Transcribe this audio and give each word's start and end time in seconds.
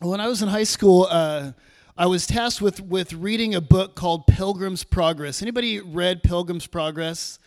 when 0.00 0.18
I 0.18 0.28
was 0.28 0.40
in 0.40 0.48
high 0.48 0.64
school, 0.64 1.06
uh, 1.10 1.52
I 1.96 2.06
was 2.06 2.26
tasked 2.26 2.62
with, 2.62 2.80
with 2.80 3.12
reading 3.12 3.54
a 3.54 3.60
book 3.60 3.94
called 3.94 4.26
Pilgrim's 4.26 4.82
Progress. 4.82 5.42
Anybody 5.42 5.80
read 5.80 6.22
Pilgrim's 6.22 6.66
Progress? 6.66 7.38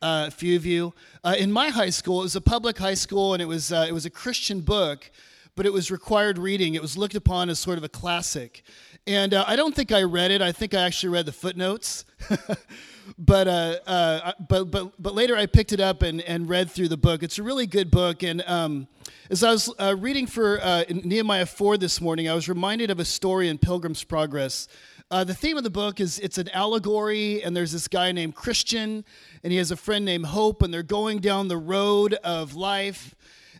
Uh, 0.00 0.26
a 0.28 0.30
few 0.30 0.54
of 0.54 0.64
you. 0.64 0.94
Uh, 1.24 1.34
in 1.36 1.50
my 1.50 1.70
high 1.70 1.90
school, 1.90 2.20
it 2.20 2.24
was 2.24 2.36
a 2.36 2.40
public 2.40 2.78
high 2.78 2.94
school, 2.94 3.32
and 3.32 3.42
it 3.42 3.46
was 3.46 3.72
uh, 3.72 3.86
it 3.88 3.92
was 3.92 4.04
a 4.06 4.10
Christian 4.10 4.60
book, 4.60 5.10
but 5.56 5.66
it 5.66 5.72
was 5.72 5.90
required 5.90 6.38
reading. 6.38 6.74
It 6.74 6.82
was 6.82 6.96
looked 6.96 7.16
upon 7.16 7.48
as 7.50 7.58
sort 7.58 7.76
of 7.78 7.82
a 7.82 7.88
classic, 7.88 8.62
and 9.06 9.34
uh, 9.34 9.44
I 9.48 9.56
don't 9.56 9.74
think 9.74 9.90
I 9.90 10.02
read 10.02 10.30
it. 10.30 10.42
I 10.42 10.52
think 10.52 10.74
I 10.74 10.82
actually 10.82 11.08
read 11.08 11.26
the 11.26 11.32
footnotes. 11.32 12.04
but 13.18 13.48
uh, 13.48 14.32
but 14.48 14.70
but 14.70 15.02
but 15.02 15.14
later 15.14 15.34
I 15.34 15.46
picked 15.46 15.72
it 15.72 15.80
up 15.80 16.02
and, 16.02 16.20
and 16.20 16.48
read 16.48 16.70
through 16.70 16.88
the 16.88 16.98
book. 16.98 17.22
It's 17.24 17.38
a 17.38 17.42
really 17.42 17.66
good 17.66 17.90
book, 17.90 18.22
and 18.22 18.42
um, 18.46 18.86
as 19.30 19.42
I 19.42 19.50
was 19.50 19.72
uh, 19.78 19.96
reading 19.98 20.26
for 20.26 20.60
uh, 20.62 20.84
Nehemiah 20.88 21.46
four 21.46 21.76
this 21.76 22.00
morning, 22.00 22.28
I 22.28 22.34
was 22.34 22.48
reminded 22.48 22.90
of 22.90 23.00
a 23.00 23.04
story 23.04 23.48
in 23.48 23.58
Pilgrim's 23.58 24.04
Progress. 24.04 24.68
Uh, 25.10 25.24
the 25.24 25.34
theme 25.34 25.56
of 25.56 25.64
the 25.64 25.70
book 25.70 26.00
is 26.00 26.18
it's 26.20 26.38
an 26.38 26.48
allegory, 26.50 27.42
and 27.42 27.56
there's 27.56 27.72
this 27.72 27.88
guy 27.88 28.12
named 28.12 28.34
Christian, 28.34 29.04
and 29.42 29.52
he 29.52 29.58
has 29.58 29.70
a 29.70 29.76
friend 29.76 30.04
named 30.04 30.26
Hope, 30.26 30.62
and 30.62 30.72
they're 30.72 30.82
going 30.82 31.18
down 31.18 31.48
the 31.48 31.56
road 31.56 32.14
of 32.14 32.54
life. 32.54 33.14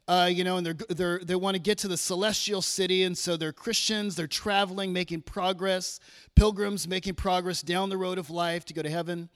Uh, 0.09 0.31
you 0.33 0.45
know, 0.45 0.57
and 0.57 0.65
they're, 0.65 0.77
they're, 0.89 1.19
they 1.19 1.35
want 1.35 1.57
to 1.57 1.61
get 1.61 1.79
to 1.79 1.89
the 1.89 1.97
celestial 1.97 2.63
city, 2.63 3.03
and 3.03 3.19
so 3.19 3.37
they're 3.37 3.53
Christians, 3.53 4.15
they're 4.15 4.29
traveling, 4.29 4.93
making 4.93 5.23
progress, 5.23 5.99
pilgrims 6.37 6.87
making 6.87 7.15
progress 7.15 7.61
down 7.61 7.91
the 7.91 7.97
road 7.97 8.19
of 8.19 8.31
life 8.31 8.65
to 8.67 8.75
go 8.75 8.83
to 8.83 8.91
heaven. 8.91 9.29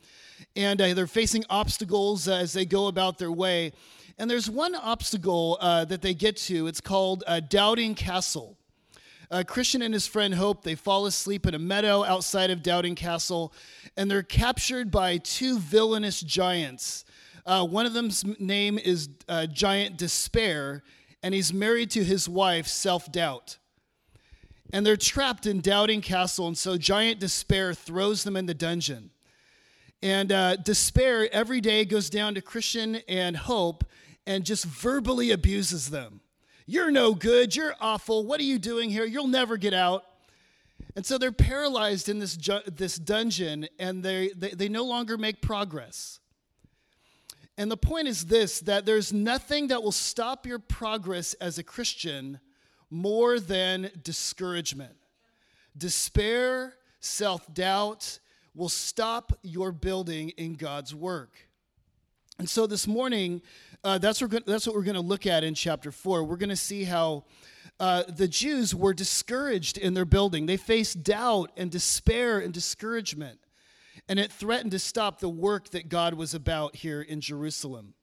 And 0.54 0.80
uh, 0.80 0.94
they're 0.94 1.08
facing 1.08 1.44
obstacles 1.50 2.28
uh, 2.28 2.34
as 2.34 2.52
they 2.52 2.66
go 2.66 2.86
about 2.86 3.18
their 3.18 3.32
way. 3.32 3.72
And 4.20 4.30
there's 4.30 4.48
one 4.48 4.76
obstacle 4.76 5.58
uh, 5.60 5.84
that 5.86 6.02
they 6.02 6.14
get 6.14 6.36
to, 6.36 6.68
it's 6.68 6.80
called 6.80 7.24
uh, 7.26 7.40
Doubting 7.40 7.96
Castle. 7.96 8.56
Christian 9.46 9.80
and 9.80 9.94
his 9.94 10.08
friend 10.08 10.34
Hope, 10.34 10.64
they 10.64 10.74
fall 10.74 11.06
asleep 11.06 11.46
in 11.46 11.54
a 11.54 11.58
meadow 11.58 12.02
outside 12.02 12.50
of 12.50 12.64
Doubting 12.64 12.96
Castle, 12.96 13.52
and 13.96 14.10
they're 14.10 14.24
captured 14.24 14.90
by 14.90 15.18
two 15.18 15.60
villainous 15.60 16.20
giants 16.20 17.04
uh, 17.46 17.64
one 17.64 17.86
of 17.86 17.92
them's 17.92 18.24
name 18.38 18.78
is 18.78 19.08
uh, 19.28 19.46
Giant 19.46 19.96
Despair, 19.96 20.82
and 21.22 21.34
he's 21.34 21.52
married 21.52 21.90
to 21.92 22.04
his 22.04 22.28
wife, 22.28 22.66
Self 22.66 23.10
Doubt. 23.10 23.58
And 24.72 24.86
they're 24.86 24.96
trapped 24.96 25.46
in 25.46 25.60
Doubting 25.60 26.00
Castle, 26.00 26.46
and 26.46 26.56
so 26.56 26.76
Giant 26.76 27.18
Despair 27.18 27.74
throws 27.74 28.22
them 28.24 28.36
in 28.36 28.46
the 28.46 28.54
dungeon. 28.54 29.10
And 30.02 30.30
uh, 30.30 30.56
Despair 30.56 31.28
every 31.32 31.60
day 31.60 31.84
goes 31.84 32.08
down 32.08 32.34
to 32.34 32.40
Christian 32.40 32.96
and 33.08 33.36
Hope 33.36 33.84
and 34.30 34.44
just 34.44 34.64
verbally 34.64 35.32
abuses 35.32 35.90
them. 35.90 36.20
You're 36.64 36.92
no 36.92 37.14
good. 37.14 37.56
You're 37.56 37.74
awful. 37.80 38.24
What 38.24 38.38
are 38.38 38.44
you 38.44 38.60
doing 38.60 38.88
here? 38.88 39.04
You'll 39.04 39.26
never 39.26 39.56
get 39.56 39.74
out. 39.74 40.04
And 40.94 41.04
so 41.04 41.18
they're 41.18 41.32
paralyzed 41.32 42.08
in 42.08 42.20
this, 42.20 42.36
ju- 42.36 42.60
this 42.64 42.94
dungeon 42.94 43.66
and 43.80 44.04
they, 44.04 44.30
they, 44.36 44.50
they 44.50 44.68
no 44.68 44.84
longer 44.84 45.18
make 45.18 45.42
progress. 45.42 46.20
And 47.58 47.72
the 47.72 47.76
point 47.76 48.06
is 48.06 48.26
this 48.26 48.60
that 48.60 48.86
there's 48.86 49.12
nothing 49.12 49.66
that 49.66 49.82
will 49.82 49.90
stop 49.90 50.46
your 50.46 50.60
progress 50.60 51.34
as 51.34 51.58
a 51.58 51.64
Christian 51.64 52.38
more 52.88 53.40
than 53.40 53.90
discouragement. 54.04 54.94
Despair, 55.76 56.74
self 57.00 57.52
doubt 57.52 58.20
will 58.54 58.68
stop 58.68 59.32
your 59.42 59.72
building 59.72 60.30
in 60.30 60.54
God's 60.54 60.94
work. 60.94 61.49
And 62.40 62.48
so 62.48 62.66
this 62.66 62.88
morning, 62.88 63.40
uh, 63.84 63.98
that's, 63.98 64.20
what 64.20 64.46
that's 64.46 64.66
what 64.66 64.74
we're 64.74 64.82
going 64.82 64.94
to 64.96 65.00
look 65.00 65.26
at 65.26 65.44
in 65.44 65.54
chapter 65.54 65.92
4. 65.92 66.24
We're 66.24 66.36
going 66.36 66.48
to 66.48 66.56
see 66.56 66.82
how 66.84 67.24
uh, 67.78 68.02
the 68.08 68.26
Jews 68.26 68.74
were 68.74 68.94
discouraged 68.94 69.78
in 69.78 69.94
their 69.94 70.04
building. 70.04 70.46
They 70.46 70.56
faced 70.56 71.04
doubt 71.04 71.52
and 71.56 71.70
despair 71.70 72.38
and 72.38 72.52
discouragement 72.52 73.38
and 74.08 74.18
it 74.18 74.32
threatened 74.32 74.72
to 74.72 74.78
stop 74.78 75.20
the 75.20 75.28
work 75.28 75.68
that 75.70 75.88
God 75.88 76.14
was 76.14 76.34
about 76.34 76.74
here 76.74 77.00
in 77.00 77.20
Jerusalem. 77.20 77.94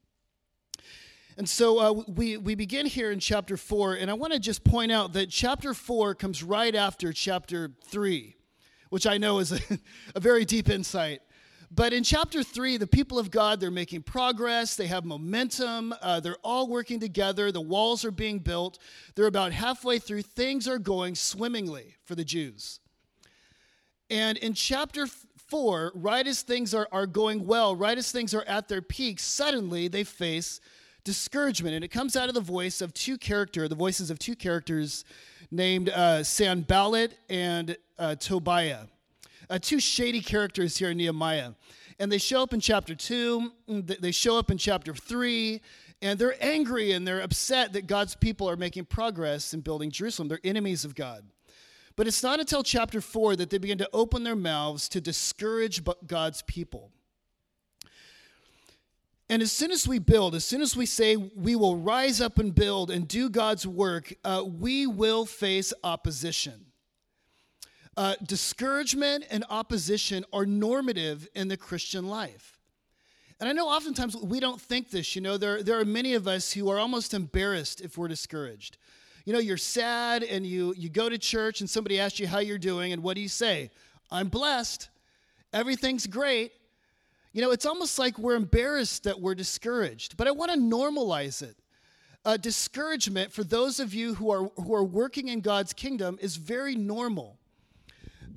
And 1.38 1.50
so 1.50 1.80
uh, 1.80 2.04
we, 2.08 2.38
we 2.38 2.56
begin 2.56 2.86
here 2.86 3.12
in 3.12 3.20
chapter 3.20 3.58
4, 3.58 3.96
and 3.96 4.10
I 4.10 4.14
want 4.14 4.34
to 4.34 4.40
just 4.40 4.64
point 4.64 4.92
out 4.92 5.14
that 5.14 5.30
chapter 5.30 5.74
4 5.74 6.16
comes 6.16 6.44
right 6.44 6.74
after 6.74 7.12
chapter 7.12 7.72
3, 7.86 8.36
which 8.90 9.06
I 9.06 9.18
know 9.18 9.40
is 9.40 9.52
a, 9.52 9.60
a 10.16 10.20
very 10.20 10.46
deep 10.46 10.70
insight. 10.70 11.22
But 11.70 11.92
in 11.92 12.04
chapter 12.04 12.44
3, 12.44 12.78
the 12.78 12.88
people 12.88 13.20
of 13.20 13.30
God, 13.30 13.60
they're 13.60 13.70
making 13.70 14.04
progress, 14.04 14.76
they 14.76 14.88
have 14.88 15.04
momentum, 15.04 15.94
uh, 16.02 16.22
they're 16.22 16.38
all 16.42 16.70
working 16.70 17.00
together, 17.00 17.52
the 17.52 17.60
walls 17.60 18.06
are 18.06 18.12
being 18.12 18.40
built, 18.40 18.80
they're 19.16 19.28
about 19.28 19.52
halfway 19.52 20.00
through, 20.00 20.22
things 20.22 20.68
are 20.68 20.80
going 20.80 21.14
swimmingly 21.14 21.96
for 22.06 22.16
the 22.16 22.24
Jews. 22.24 22.80
And 24.10 24.38
in 24.38 24.54
chapter 24.54 25.08
4, 25.50 25.92
right 25.96 26.26
as 26.26 26.42
things 26.42 26.74
are, 26.74 26.88
are 26.94 27.06
going 27.06 27.46
well, 27.46 27.76
right 27.76 27.98
as 27.98 28.12
things 28.12 28.34
are 28.34 28.46
at 28.48 28.70
their 28.70 28.82
peak, 28.82 29.20
suddenly 29.20 29.90
they 29.90 30.06
face 30.06 30.62
discouragement. 31.04 31.76
And 31.76 31.84
it 31.84 31.90
comes 31.90 32.16
out 32.16 32.30
of 32.30 32.36
the 32.36 32.42
voice 32.42 32.82
of 32.82 32.94
two 32.94 33.18
characters, 33.18 33.68
the 33.68 33.76
voices 33.76 34.10
of 34.10 34.20
two 34.20 34.36
characters 34.36 35.04
named 35.52 35.90
uh, 35.90 36.24
Sanballat 36.24 37.18
and 37.30 37.78
uh, 38.00 38.16
Tobiah. 38.16 38.86
Uh, 39.50 39.58
two 39.60 39.80
shady 39.80 40.22
characters 40.22 40.78
here 40.78 40.90
in 40.90 40.98
Nehemiah. 40.98 41.52
And 42.00 42.12
they 42.12 42.18
show 42.18 42.44
up 42.44 42.54
in 42.54 42.60
chapter 42.60 42.94
2, 42.94 43.52
mm, 43.70 44.02
they 44.02 44.12
show 44.12 44.38
up 44.38 44.52
in 44.52 44.58
chapter 44.58 44.94
3, 44.94 45.62
and 46.02 46.20
they're 46.20 46.36
angry 46.44 46.92
and 46.92 47.08
they're 47.08 47.22
upset 47.22 47.74
that 47.74 47.88
God's 47.88 48.16
people 48.16 48.50
are 48.50 48.56
making 48.56 48.86
progress 48.86 49.54
in 49.54 49.62
building 49.62 49.90
Jerusalem. 49.90 50.28
They're 50.28 50.40
enemies 50.44 50.86
of 50.86 50.96
God. 50.96 51.24
But 51.96 52.06
it's 52.06 52.22
not 52.22 52.40
until 52.40 52.62
chapter 52.62 53.02
4 53.02 53.36
that 53.38 53.50
they 53.50 53.58
begin 53.58 53.80
to 53.80 53.90
open 53.92 54.24
their 54.24 54.36
mouths 54.36 54.88
to 54.90 55.02
discourage 55.02 55.82
God's 56.06 56.44
people. 56.44 56.92
And 59.30 59.42
as 59.42 59.52
soon 59.52 59.72
as 59.72 59.88
we 59.88 60.00
build, 60.00 60.36
as 60.36 60.46
soon 60.46 60.62
as 60.62 60.78
we 60.78 60.86
say 60.86 61.16
we 61.16 61.56
will 61.56 61.76
rise 61.76 62.22
up 62.22 62.38
and 62.38 62.54
build 62.54 62.92
and 62.92 63.08
do 63.08 63.30
God's 63.30 63.66
work, 63.68 64.14
uh, 64.24 64.44
we 64.46 64.88
will 64.88 65.26
face 65.26 65.74
opposition. 65.84 66.67
Uh, 67.98 68.16
discouragement 68.26 69.26
and 69.30 69.44
opposition 69.50 70.24
are 70.32 70.46
normative 70.46 71.28
in 71.36 71.50
the 71.50 71.58
Christian 71.58 72.08
life. 72.08 72.58
And 73.42 73.50
I 73.50 73.52
know 73.52 73.68
oftentimes 73.68 74.16
we 74.16 74.40
don't 74.40 74.62
think 74.62 74.92
this. 74.92 75.16
You 75.16 75.22
know, 75.22 75.38
there, 75.38 75.62
there 75.62 75.78
are 75.80 75.86
many 75.86 76.14
of 76.14 76.28
us 76.28 76.54
who 76.54 76.70
are 76.70 76.80
almost 76.80 77.14
embarrassed 77.14 77.82
if 77.82 77.98
we're 77.98 78.08
discouraged 78.08 78.78
you 79.28 79.34
know, 79.34 79.40
you're 79.40 79.58
sad 79.58 80.24
and 80.24 80.48
you, 80.48 80.74
you 80.78 80.88
go 80.88 81.10
to 81.10 81.18
church 81.18 81.60
and 81.60 81.70
somebody 81.70 82.00
asks 82.00 82.18
you 82.18 82.28
how 82.28 82.40
you're 82.40 82.58
doing, 82.58 82.94
and 82.94 83.04
what 83.04 83.16
do 83.16 83.22
you 83.22 83.28
say? 83.28 83.70
I'm 84.10 84.30
blessed. 84.30 84.88
Everything's 85.52 86.08
great. 86.08 86.54
You 87.34 87.42
know, 87.42 87.52
it's 87.52 87.66
almost 87.66 88.00
like 88.00 88.18
we're 88.18 88.38
embarrassed 88.38 89.04
that 89.04 89.20
we're 89.20 89.36
discouraged, 89.36 90.16
but 90.16 90.28
I 90.28 90.32
want 90.32 90.54
to 90.54 90.58
normalize 90.58 91.42
it. 91.42 91.58
Uh, 92.24 92.38
discouragement 92.38 93.34
for 93.34 93.44
those 93.44 93.82
of 93.82 93.94
you 93.94 94.14
who 94.14 94.32
are 94.32 94.50
who 94.64 94.74
are 94.74 94.84
working 94.86 95.28
in 95.28 95.42
God's 95.42 95.74
kingdom 95.74 96.18
is 96.22 96.38
very 96.38 96.76
normal. 96.76 97.37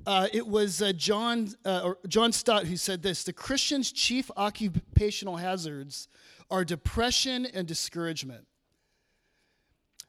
Uh, 0.05 0.27
it 0.33 0.47
was 0.47 0.81
uh, 0.81 0.93
John 0.93 1.49
uh, 1.63 1.93
John 2.07 2.31
Stott 2.31 2.65
who 2.65 2.77
said 2.77 3.03
this: 3.03 3.23
the 3.23 3.33
Christian's 3.33 3.91
chief 3.91 4.31
occupational 4.35 5.37
hazards 5.37 6.07
are 6.49 6.65
depression 6.65 7.45
and 7.45 7.67
discouragement. 7.67 8.45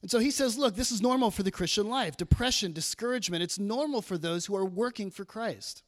And 0.03 0.11
so 0.11 0.19
he 0.19 0.33
says, 0.33 0.59
look, 0.59 0.75
this 0.75 0.91
is 0.91 1.01
normal 1.01 1.31
for 1.31 1.45
the 1.45 1.53
Christian 1.53 1.89
life. 1.89 2.17
Depression, 2.17 2.73
discouragement, 2.73 3.45
it's 3.45 3.59
normal 3.59 4.03
for 4.03 4.19
those 4.19 4.47
who 4.47 4.57
are 4.57 4.65
working 4.65 5.13
for 5.13 5.25
Christ. 5.25 5.85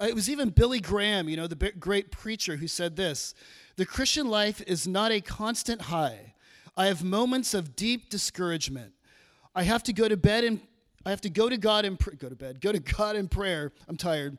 Uh, 0.00 0.06
it 0.06 0.14
was 0.14 0.30
even 0.30 0.48
Billy 0.48 0.80
Graham, 0.80 1.28
you 1.28 1.36
know, 1.36 1.46
the 1.46 1.72
great 1.78 2.10
preacher, 2.10 2.56
who 2.56 2.66
said 2.66 2.96
this 2.96 3.34
The 3.76 3.84
Christian 3.84 4.28
life 4.28 4.62
is 4.66 4.86
not 4.88 5.12
a 5.12 5.20
constant 5.20 5.82
high. 5.82 6.34
I 6.76 6.86
have 6.86 7.04
moments 7.04 7.54
of 7.54 7.76
deep 7.76 8.08
discouragement. 8.08 8.94
I 9.54 9.62
have 9.62 9.82
to 9.84 9.92
go 9.92 10.08
to 10.08 10.16
bed 10.16 10.44
and 10.44 10.60
I 11.04 11.10
have 11.10 11.20
to 11.22 11.30
go 11.30 11.48
to 11.48 11.56
God 11.56 11.84
and 11.84 11.98
pr- 11.98 12.14
go 12.14 12.28
to 12.28 12.36
bed, 12.36 12.60
go 12.60 12.72
to 12.72 12.80
God 12.80 13.16
in 13.16 13.28
prayer. 13.28 13.72
I'm 13.88 13.96
tired, 13.96 14.38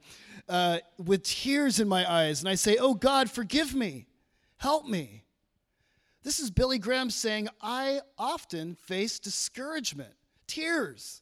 uh, 0.50 0.80
with 0.98 1.24
tears 1.24 1.80
in 1.80 1.88
my 1.88 2.10
eyes, 2.12 2.42
and 2.42 2.50
I 2.50 2.56
say, 2.56 2.78
"Oh 2.78 2.94
God, 2.94 3.30
forgive 3.30 3.76
me, 3.76 4.08
help 4.58 4.88
me." 4.88 5.26
This 6.26 6.40
is 6.40 6.50
Billy 6.50 6.80
Graham 6.80 7.12
saying, 7.12 7.50
I 7.62 8.02
often 8.18 8.74
face 8.74 9.20
discouragement, 9.20 10.16
tears, 10.48 11.22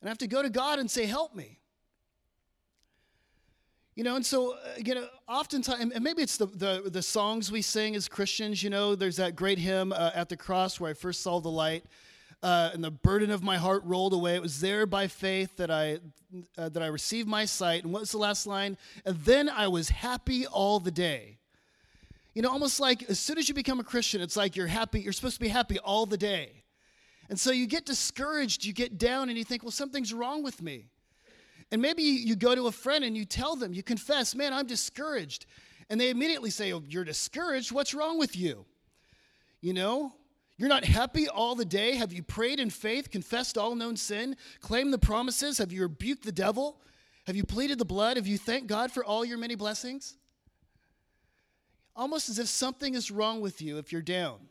and 0.00 0.08
I 0.08 0.10
have 0.10 0.18
to 0.18 0.28
go 0.28 0.40
to 0.40 0.50
God 0.50 0.78
and 0.78 0.88
say, 0.88 1.06
Help 1.06 1.34
me. 1.34 1.58
You 3.96 4.04
know, 4.04 4.14
and 4.14 4.24
so, 4.24 4.52
uh, 4.52 4.58
you 4.76 4.94
know, 4.94 5.08
oftentimes, 5.28 5.92
and 5.94 6.04
maybe 6.04 6.22
it's 6.22 6.36
the, 6.36 6.46
the, 6.46 6.90
the, 6.90 7.02
songs 7.02 7.50
we 7.50 7.62
sing 7.62 7.96
as 7.96 8.06
Christians, 8.06 8.62
you 8.62 8.68
know, 8.68 8.94
there's 8.94 9.16
that 9.16 9.34
great 9.34 9.58
hymn, 9.58 9.92
uh, 9.92 10.10
At 10.14 10.28
the 10.28 10.36
Cross, 10.36 10.78
where 10.78 10.90
I 10.90 10.94
first 10.94 11.22
saw 11.22 11.40
the 11.40 11.50
light. 11.50 11.84
Uh, 12.44 12.70
and 12.74 12.84
the 12.84 12.90
burden 12.90 13.30
of 13.30 13.42
my 13.42 13.56
heart 13.56 13.82
rolled 13.86 14.12
away. 14.12 14.34
It 14.34 14.42
was 14.42 14.60
there 14.60 14.84
by 14.84 15.06
faith 15.06 15.56
that 15.56 15.70
I 15.70 15.98
uh, 16.58 16.68
that 16.68 16.82
I 16.82 16.88
received 16.88 17.26
my 17.26 17.46
sight. 17.46 17.84
And 17.84 17.92
what's 17.92 18.12
the 18.12 18.18
last 18.18 18.46
line? 18.46 18.76
And 19.06 19.16
then 19.20 19.48
I 19.48 19.68
was 19.68 19.88
happy 19.88 20.46
all 20.46 20.78
the 20.78 20.90
day. 20.90 21.38
You 22.34 22.42
know, 22.42 22.50
almost 22.50 22.80
like 22.80 23.02
as 23.04 23.18
soon 23.18 23.38
as 23.38 23.48
you 23.48 23.54
become 23.54 23.80
a 23.80 23.84
Christian, 23.84 24.20
it's 24.20 24.36
like 24.36 24.56
you're 24.56 24.66
happy, 24.66 25.00
you're 25.00 25.14
supposed 25.14 25.36
to 25.36 25.40
be 25.40 25.48
happy 25.48 25.78
all 25.78 26.04
the 26.04 26.18
day. 26.18 26.64
And 27.30 27.40
so 27.40 27.50
you 27.50 27.66
get 27.66 27.86
discouraged, 27.86 28.66
you 28.66 28.74
get 28.74 28.98
down, 28.98 29.30
and 29.30 29.38
you 29.38 29.44
think, 29.44 29.62
well, 29.62 29.72
something's 29.72 30.12
wrong 30.12 30.42
with 30.42 30.60
me. 30.60 30.90
And 31.72 31.80
maybe 31.80 32.02
you 32.02 32.36
go 32.36 32.54
to 32.54 32.66
a 32.66 32.72
friend 32.72 33.04
and 33.04 33.16
you 33.16 33.24
tell 33.24 33.56
them, 33.56 33.72
you 33.72 33.82
confess, 33.82 34.34
man, 34.34 34.52
I'm 34.52 34.66
discouraged. 34.66 35.46
And 35.88 35.98
they 35.98 36.10
immediately 36.10 36.50
say, 36.50 36.74
oh, 36.74 36.82
you're 36.86 37.04
discouraged? 37.04 37.72
What's 37.72 37.94
wrong 37.94 38.18
with 38.18 38.36
you? 38.36 38.66
You 39.62 39.72
know, 39.72 40.12
you're 40.56 40.68
not 40.68 40.84
happy 40.84 41.28
all 41.28 41.54
the 41.54 41.64
day? 41.64 41.96
Have 41.96 42.12
you 42.12 42.22
prayed 42.22 42.60
in 42.60 42.70
faith, 42.70 43.10
confessed 43.10 43.58
all 43.58 43.74
known 43.74 43.96
sin, 43.96 44.36
claimed 44.60 44.92
the 44.92 44.98
promises? 44.98 45.58
Have 45.58 45.72
you 45.72 45.82
rebuked 45.82 46.24
the 46.24 46.32
devil? 46.32 46.80
Have 47.26 47.36
you 47.36 47.44
pleaded 47.44 47.78
the 47.78 47.84
blood? 47.84 48.16
Have 48.16 48.26
you 48.26 48.38
thanked 48.38 48.68
God 48.68 48.92
for 48.92 49.04
all 49.04 49.24
your 49.24 49.38
many 49.38 49.56
blessings? 49.56 50.16
Almost 51.96 52.28
as 52.28 52.38
if 52.38 52.48
something 52.48 52.94
is 52.94 53.10
wrong 53.10 53.40
with 53.40 53.60
you 53.62 53.78
if 53.78 53.92
you're 53.92 54.02
down. 54.02 54.48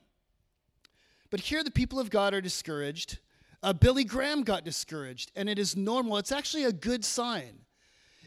But 1.29 1.41
here 1.41 1.63
the 1.63 1.71
people 1.71 1.99
of 1.99 2.09
God 2.09 2.33
are 2.33 2.41
discouraged. 2.41 3.19
Uh, 3.61 3.73
Billy 3.73 4.03
Graham 4.03 4.43
got 4.43 4.65
discouraged, 4.65 5.31
and 5.35 5.47
it 5.47 5.57
is 5.57 5.77
normal. 5.77 6.17
It's 6.17 6.31
actually 6.31 6.65
a 6.65 6.73
good 6.73 7.05
sign. 7.05 7.59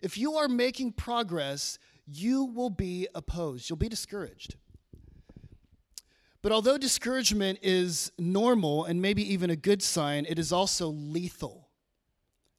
If 0.03 0.17
you 0.17 0.37
are 0.37 0.49
making 0.49 0.93
progress, 0.93 1.79
you 2.07 2.45
will 2.45 2.71
be 2.71 3.07
opposed, 3.15 3.69
you'll 3.69 3.77
be 3.77 3.89
discouraged. 3.89 4.57
But 6.47 6.53
although 6.53 6.79
discouragement 6.79 7.59
is 7.61 8.13
normal 8.21 8.85
and 8.85 9.03
maybe 9.03 9.33
even 9.33 9.51
a 9.51 9.57
good 9.57 9.83
sign, 9.83 10.25
it 10.29 10.39
is 10.39 10.53
also 10.53 10.87
lethal 10.87 11.67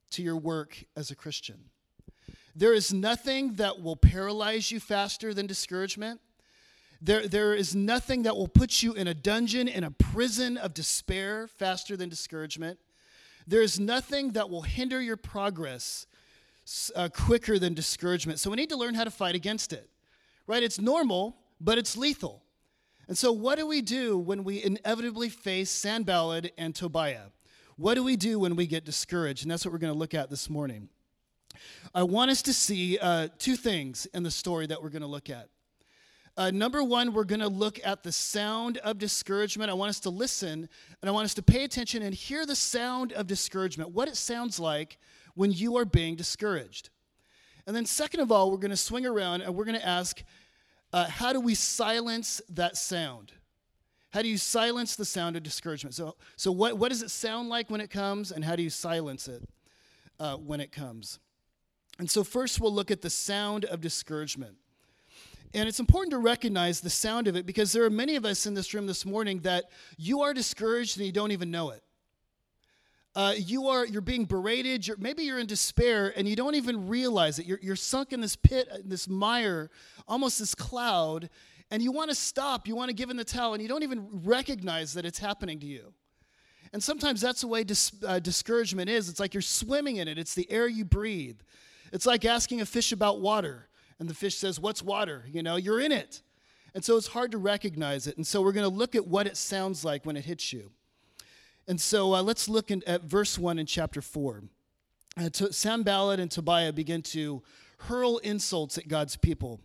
to 0.09 0.21
your 0.21 0.35
work 0.35 0.83
as 0.97 1.09
a 1.09 1.15
Christian. 1.15 1.69
There 2.53 2.73
is 2.73 2.91
nothing 2.91 3.53
that 3.53 3.81
will 3.81 3.95
paralyze 3.95 4.71
you 4.71 4.81
faster 4.81 5.33
than 5.33 5.47
discouragement. 5.47 6.19
There, 7.01 7.29
there 7.29 7.55
is 7.55 7.75
nothing 7.77 8.23
that 8.23 8.35
will 8.35 8.49
put 8.49 8.83
you 8.83 8.91
in 8.91 9.07
a 9.07 9.13
dungeon, 9.13 9.69
in 9.69 9.85
a 9.85 9.91
prison 9.91 10.57
of 10.57 10.73
despair 10.73 11.47
faster 11.47 11.95
than 11.95 12.09
discouragement. 12.09 12.79
There 13.47 13.61
is 13.61 13.79
nothing 13.79 14.31
that 14.31 14.49
will 14.49 14.63
hinder 14.63 14.99
your 14.99 15.15
progress 15.15 16.07
uh, 16.93 17.07
quicker 17.07 17.57
than 17.57 17.73
discouragement. 17.73 18.41
So 18.41 18.49
we 18.49 18.57
need 18.57 18.67
to 18.67 18.77
learn 18.77 18.95
how 18.95 19.05
to 19.05 19.11
fight 19.11 19.35
against 19.35 19.71
it, 19.71 19.89
right? 20.45 20.61
It's 20.61 20.77
normal, 20.77 21.37
but 21.61 21.77
it's 21.77 21.95
lethal. 21.95 22.43
And 23.07 23.17
so, 23.17 23.31
what 23.31 23.57
do 23.57 23.65
we 23.65 23.81
do 23.81 24.17
when 24.17 24.43
we 24.43 24.63
inevitably 24.63 25.29
face 25.29 25.69
Sanballat 25.69 26.53
and 26.57 26.75
Tobiah? 26.75 27.31
What 27.77 27.93
do 27.93 28.03
we 28.03 28.15
do 28.15 28.39
when 28.39 28.55
we 28.55 28.67
get 28.67 28.83
discouraged? 28.83 29.43
And 29.43 29.51
that's 29.51 29.63
what 29.63 29.71
we're 29.71 29.77
going 29.77 29.93
to 29.93 29.99
look 29.99 30.13
at 30.13 30.29
this 30.29 30.49
morning. 30.49 30.89
I 31.95 32.03
want 32.03 32.31
us 32.31 32.41
to 32.43 32.53
see 32.53 32.97
uh, 32.97 33.29
two 33.37 33.55
things 33.55 34.07
in 34.13 34.23
the 34.23 34.31
story 34.31 34.67
that 34.67 34.81
we're 34.81 34.89
going 34.89 35.03
to 35.03 35.07
look 35.07 35.29
at. 35.29 35.49
Uh, 36.35 36.51
number 36.51 36.83
one, 36.83 37.13
we're 37.13 37.23
going 37.23 37.39
to 37.39 37.47
look 37.47 37.79
at 37.83 38.03
the 38.03 38.11
sound 38.11 38.77
of 38.79 38.99
discouragement. 38.99 39.71
I 39.71 39.73
want 39.73 39.89
us 39.89 39.99
to 40.01 40.09
listen 40.09 40.69
and 41.01 41.09
I 41.09 41.11
want 41.11 41.25
us 41.25 41.33
to 41.35 41.41
pay 41.41 41.63
attention 41.63 42.03
and 42.03 42.13
hear 42.13 42.45
the 42.45 42.55
sound 42.55 43.13
of 43.13 43.25
discouragement, 43.25 43.91
what 43.91 44.07
it 44.07 44.17
sounds 44.17 44.59
like 44.59 44.99
when 45.33 45.51
you 45.51 45.77
are 45.77 45.85
being 45.85 46.15
discouraged. 46.15 46.89
And 47.65 47.75
then, 47.75 47.85
second 47.85 48.19
of 48.19 48.31
all, 48.31 48.51
we're 48.51 48.57
going 48.57 48.71
to 48.71 48.77
swing 48.77 49.05
around 49.05 49.41
and 49.41 49.55
we're 49.55 49.65
going 49.65 49.79
to 49.79 49.85
ask, 49.85 50.23
uh, 50.93 51.05
how 51.05 51.33
do 51.33 51.39
we 51.39 51.55
silence 51.55 52.41
that 52.49 52.77
sound? 52.77 53.33
How 54.11 54.21
do 54.21 54.29
you 54.29 54.37
silence 54.37 54.95
the 54.95 55.05
sound 55.05 55.35
of 55.35 55.43
discouragement? 55.43 55.93
So, 55.93 56.15
so 56.35 56.51
what, 56.51 56.77
what 56.77 56.89
does 56.89 57.03
it 57.03 57.11
sound 57.11 57.49
like 57.49 57.69
when 57.69 57.81
it 57.81 57.89
comes, 57.89 58.31
and 58.31 58.43
how 58.43 58.55
do 58.55 58.63
you 58.63 58.69
silence 58.69 59.27
it 59.27 59.43
uh, 60.19 60.35
when 60.37 60.59
it 60.59 60.71
comes? 60.71 61.19
And 61.99 62.09
so, 62.09 62.23
first, 62.23 62.61
we'll 62.61 62.73
look 62.73 62.91
at 62.91 63.01
the 63.01 63.09
sound 63.09 63.65
of 63.65 63.81
discouragement. 63.81 64.55
And 65.53 65.67
it's 65.67 65.79
important 65.79 66.11
to 66.11 66.19
recognize 66.19 66.81
the 66.81 66.89
sound 66.89 67.27
of 67.27 67.35
it 67.35 67.45
because 67.45 67.71
there 67.71 67.83
are 67.83 67.89
many 67.89 68.15
of 68.15 68.25
us 68.25 68.45
in 68.45 68.53
this 68.53 68.73
room 68.73 68.85
this 68.85 69.05
morning 69.05 69.39
that 69.39 69.65
you 69.97 70.21
are 70.21 70.33
discouraged 70.33 70.97
and 70.97 71.05
you 71.05 71.11
don't 71.11 71.31
even 71.31 71.51
know 71.51 71.71
it. 71.71 71.83
Uh, 73.17 73.33
you 73.35 73.67
are 73.67 73.83
you're 73.83 73.99
being 73.99 74.25
berated. 74.25 74.85
You're, 74.85 74.97
maybe 74.97 75.23
you're 75.23 75.39
in 75.39 75.47
despair 75.47 76.13
and 76.15 76.27
you 76.27 76.35
don't 76.35 76.53
even 76.53 76.87
realize 76.87 77.39
it. 77.39 77.47
You're, 77.47 77.57
you're 77.63 77.75
sunk 77.75 78.13
in 78.13 78.21
this 78.21 78.35
pit, 78.35 78.69
this 78.85 79.07
mire, 79.07 79.71
almost 80.07 80.37
this 80.37 80.53
cloud, 80.53 81.27
and 81.71 81.81
you 81.81 81.91
want 81.91 82.11
to 82.11 82.15
stop. 82.15 82.67
You 82.67 82.75
want 82.75 82.89
to 82.89 82.93
give 82.93 83.09
in 83.09 83.17
the 83.17 83.23
towel, 83.23 83.55
and 83.55 83.61
you 83.63 83.67
don't 83.67 83.81
even 83.81 84.07
recognize 84.23 84.93
that 84.93 85.03
it's 85.03 85.17
happening 85.17 85.59
to 85.61 85.65
you. 85.65 85.93
And 86.73 86.83
sometimes 86.83 87.19
that's 87.19 87.41
the 87.41 87.47
way 87.47 87.63
dis, 87.63 87.91
uh, 88.05 88.19
discouragement 88.19 88.87
is. 88.87 89.09
It's 89.09 89.19
like 89.19 89.33
you're 89.33 89.41
swimming 89.41 89.95
in 89.95 90.07
it. 90.07 90.19
It's 90.19 90.35
the 90.35 90.49
air 90.51 90.67
you 90.67 90.85
breathe. 90.85 91.39
It's 91.91 92.05
like 92.05 92.23
asking 92.23 92.61
a 92.61 92.67
fish 92.67 92.91
about 92.91 93.19
water, 93.19 93.67
and 93.97 94.07
the 94.07 94.13
fish 94.13 94.35
says, 94.37 94.59
"What's 94.59 94.83
water?" 94.83 95.25
You 95.27 95.41
know, 95.41 95.55
you're 95.55 95.79
in 95.79 95.91
it, 95.91 96.21
and 96.75 96.85
so 96.85 96.97
it's 96.97 97.07
hard 97.07 97.31
to 97.31 97.39
recognize 97.39 98.05
it. 98.05 98.15
And 98.15 98.27
so 98.27 98.43
we're 98.43 98.51
going 98.51 98.69
to 98.69 98.77
look 98.77 98.93
at 98.93 99.07
what 99.07 99.25
it 99.25 99.37
sounds 99.37 99.83
like 99.83 100.05
when 100.05 100.15
it 100.17 100.25
hits 100.25 100.53
you. 100.53 100.69
And 101.67 101.79
so 101.81 102.15
uh, 102.15 102.21
let's 102.21 102.47
look 102.47 102.71
in, 102.71 102.81
at 102.87 103.03
verse 103.03 103.37
1 103.37 103.59
in 103.59 103.65
chapter 103.65 104.01
4. 104.01 104.43
Uh, 105.19 105.29
to, 105.29 105.49
and 106.19 106.31
Tobiah 106.31 106.71
begin 106.71 107.01
to 107.01 107.43
hurl 107.79 108.17
insults 108.19 108.77
at 108.77 108.87
God's 108.87 109.17
people. 109.17 109.59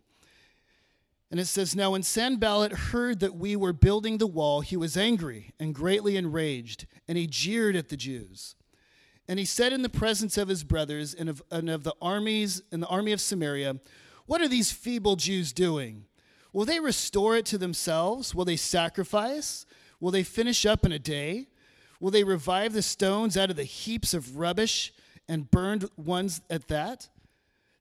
And 1.31 1.41
it 1.41 1.47
says, 1.47 1.77
Now 1.77 1.93
when 1.93 2.03
Sanballat 2.03 2.73
heard 2.73 3.21
that 3.21 3.37
we 3.37 3.57
were 3.57 3.73
building 3.73 4.19
the 4.19 4.27
wall, 4.27 4.61
he 4.61 4.77
was 4.77 4.97
angry 4.97 5.53
and 5.59 5.75
greatly 5.75 6.17
enraged, 6.17 6.87
and 7.07 7.17
he 7.17 7.27
jeered 7.27 7.77
at 7.77 7.89
the 7.89 7.97
Jews. 7.97 8.55
And 9.29 9.39
he 9.39 9.45
said 9.45 9.73
in 9.73 9.83
the 9.83 9.89
presence 9.89 10.37
of 10.37 10.49
his 10.49 10.65
brothers 10.65 11.15
and 11.15 11.29
of, 11.29 11.43
and 11.51 11.71
of 11.71 11.85
the 11.85 11.95
armies 12.03 12.63
and 12.71 12.83
the 12.83 12.89
army 12.89 13.13
of 13.13 13.21
Samaria, 13.21 13.77
What 14.27 14.43
are 14.43 14.49
these 14.49 14.73
feeble 14.73 15.17
Jews 15.17 15.53
doing? 15.53 16.05
Will 16.53 16.67
they 16.67 16.81
restore 16.81 17.37
it 17.37 17.47
to 17.47 17.59
themselves? 17.59 18.35
Will 18.35 18.45
they 18.45 18.57
sacrifice? 18.57 19.65
Will 20.01 20.11
they 20.11 20.25
finish 20.25 20.67
up 20.67 20.85
in 20.85 20.93
a 20.93 20.99
day? 20.99 21.47
Will 22.03 22.11
they 22.11 22.25
revive 22.25 22.73
the 22.73 22.83
stones 22.83 23.37
out 23.37 23.49
of 23.49 23.55
the 23.55 23.63
heaps 23.63 24.13
of 24.13 24.37
rubbish 24.37 24.93
and 25.29 25.49
burned 25.49 25.89
ones 25.97 26.41
at 26.51 26.67
that? 26.67 27.09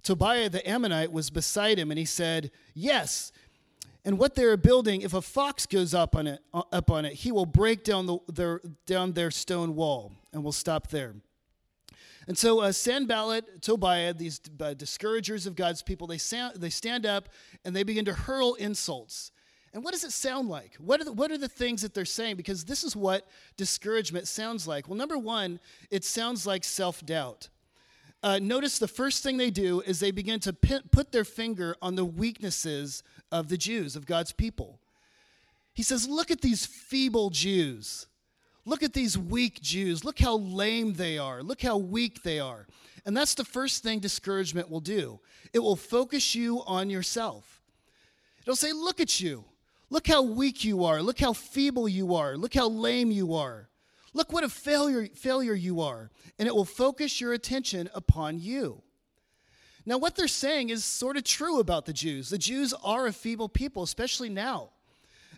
Tobiah 0.04 0.48
the 0.48 0.68
Ammonite 0.70 1.12
was 1.12 1.32
beside 1.32 1.80
him, 1.80 1.90
and 1.90 1.98
he 1.98 2.06
said, 2.06 2.52
Yes. 2.76 3.32
And 4.06 4.20
what 4.20 4.36
they 4.36 4.44
are 4.44 4.58
building, 4.58 5.02
if 5.02 5.16
a 5.16 5.24
fox 5.24 5.66
goes 5.66 5.96
up 5.96 6.16
on 6.16 6.28
it, 6.28 6.40
uh, 6.54 6.62
up 6.72 6.92
on 6.92 7.04
it, 7.04 7.14
he 7.14 7.32
will 7.32 7.48
break 7.48 7.84
down 7.84 8.06
the, 8.06 8.20
their, 8.28 8.62
down 8.86 9.14
their 9.14 9.32
stone 9.32 9.76
wall, 9.76 10.12
and 10.32 10.44
we'll 10.44 10.52
stop 10.52 10.90
there. 10.90 11.16
And 12.28 12.38
so 12.38 12.60
uh, 12.60 12.72
Sanballat, 12.72 13.64
Tobiah, 13.64 14.14
these 14.14 14.40
uh, 14.60 14.76
discouragers 14.76 15.48
of 15.48 15.56
God's 15.56 15.82
people, 15.82 16.06
they, 16.06 16.20
sound, 16.20 16.58
they 16.58 16.70
stand 16.70 17.08
up 17.08 17.30
and 17.66 17.76
they 17.76 17.82
begin 17.82 18.06
to 18.06 18.14
hurl 18.14 18.54
insults. 18.54 19.32
And 19.74 19.84
what 19.84 19.94
does 19.94 20.04
it 20.04 20.12
sound 20.12 20.50
like? 20.50 20.76
What 20.76 21.00
are, 21.00 21.06
the, 21.06 21.14
what 21.14 21.32
are 21.32 21.38
the 21.38 21.48
things 21.48 21.82
that 21.82 21.94
they're 21.94 22.04
saying? 22.04 22.36
Because 22.36 22.66
this 22.66 22.84
is 22.84 22.96
what 22.96 23.28
discouragement 23.56 24.28
sounds 24.28 24.68
like. 24.68 24.88
Well, 24.88 24.98
number 24.98 25.18
one, 25.18 25.60
it 25.90 26.04
sounds 26.04 26.46
like 26.46 26.64
self 26.64 27.06
doubt. 27.06 27.50
Uh, 28.24 28.38
notice 28.40 28.78
the 28.78 28.88
first 28.88 29.24
thing 29.24 29.38
they 29.38 29.50
do 29.50 29.82
is 29.82 30.00
they 30.00 30.12
begin 30.12 30.40
to 30.42 30.54
put 30.54 31.12
their 31.12 31.24
finger 31.24 31.76
on 31.82 31.96
the 31.96 32.06
weaknesses 32.06 33.02
of 33.32 33.48
the 33.48 33.58
Jews, 33.58 33.96
of 33.96 34.06
God's 34.06 34.32
people. 34.32 34.80
He 35.74 35.84
says, 35.84 36.08
Look 36.08 36.32
at 36.32 36.42
these 36.42 36.66
feeble 36.66 37.30
Jews. 37.30 38.08
Look 38.66 38.84
at 38.84 38.94
these 38.94 39.18
weak 39.18 39.62
Jews. 39.62 40.04
Look 40.04 40.20
how 40.20 40.38
lame 40.38 40.94
they 40.94 41.18
are. 41.18 41.42
Look 41.42 41.62
how 41.62 41.78
weak 41.78 42.22
they 42.22 42.40
are. 42.40 42.68
And 43.06 43.18
that's 43.18 43.34
the 43.34 43.46
first 43.46 43.82
thing 43.82 44.00
discouragement 44.00 44.70
will 44.70 44.82
do 44.82 45.20
it 45.54 45.60
will 45.60 45.76
focus 45.76 46.36
you 46.36 46.62
on 46.66 46.90
yourself. 46.90 47.62
It'll 48.42 48.56
say, 48.56 48.74
Look 48.74 49.00
at 49.00 49.20
you. 49.20 49.46
Look 49.92 50.08
how 50.08 50.24
weak 50.24 50.64
you 50.64 50.86
are. 50.86 51.04
Look 51.04 51.20
how 51.20 51.34
feeble 51.34 51.88
you 51.88 52.16
are. 52.16 52.38
Look 52.38 52.54
how 52.54 52.70
lame 52.70 53.12
you 53.12 53.36
are. 53.36 53.68
Look 54.14 54.32
what 54.32 54.46
a 54.46 54.50
failure, 54.50 55.08
failure 55.14 55.54
you 55.54 55.82
are. 55.82 56.10
And 56.40 56.48
it 56.48 56.56
will 56.56 56.66
focus 56.66 57.20
your 57.20 57.34
attention 57.34 57.90
upon 57.94 58.40
you. 58.40 58.84
Now, 59.86 59.98
what 59.98 60.16
they're 60.16 60.30
saying 60.30 60.70
is 60.70 60.86
sort 60.86 61.18
of 61.18 61.26
true 61.26 61.60
about 61.60 61.86
the 61.86 61.94
Jews. 61.94 62.30
The 62.30 62.38
Jews 62.38 62.74
are 62.86 63.06
a 63.06 63.12
feeble 63.12 63.50
people, 63.50 63.84
especially 63.84 64.30
now. 64.30 64.70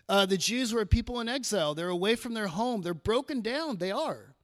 Uh, 0.08 0.24
the 0.24 0.36
Jews 0.36 0.72
were 0.72 0.82
a 0.82 0.86
people 0.86 1.18
in 1.18 1.28
exile. 1.28 1.74
They're 1.74 1.88
away 1.88 2.14
from 2.14 2.34
their 2.34 2.46
home. 2.46 2.82
They're 2.82 2.94
broken 2.94 3.40
down. 3.40 3.78
They 3.78 3.90
are. 3.90 4.34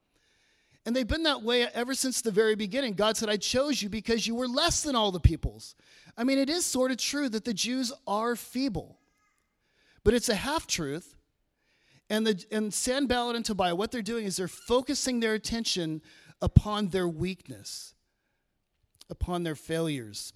And 0.85 0.97
they've 0.97 1.07
been 1.07 1.23
that 1.23 1.43
way 1.43 1.69
ever 1.69 1.95
since 1.95 2.21
the 2.21 2.33
very 2.33 2.57
beginning. 2.57 2.95
God 2.95 3.17
said, 3.17 3.29
I 3.29 3.37
chose 3.37 3.81
you 3.81 3.89
because 3.89 4.27
you 4.27 4.35
were 4.35 4.49
less 4.49 4.83
than 4.83 4.97
all 4.97 5.13
the 5.13 5.21
peoples. 5.21 5.77
I 6.17 6.25
mean, 6.25 6.39
it 6.39 6.51
is 6.51 6.67
sort 6.67 6.91
of 6.91 6.97
true 6.97 7.29
that 7.29 7.45
the 7.45 7.55
Jews 7.55 7.93
are 8.09 8.35
feeble. 8.35 9.00
But 10.05 10.15
it's 10.15 10.29
a 10.29 10.35
half 10.35 10.67
truth. 10.67 11.17
And, 12.09 12.27
the, 12.27 12.45
and 12.51 12.75
Sanballat 12.75 13.37
and 13.37 13.45
Tobiah, 13.45 13.75
what 13.75 13.93
they're 13.93 14.03
doing 14.03 14.27
is 14.27 14.37
they're 14.37 14.49
focusing 14.49 15.21
their 15.21 15.35
attention 15.35 16.03
upon 16.43 16.89
their 16.89 17.07
weakness, 17.07 17.95
upon 19.09 19.45
their 19.45 19.55
failures, 19.55 20.33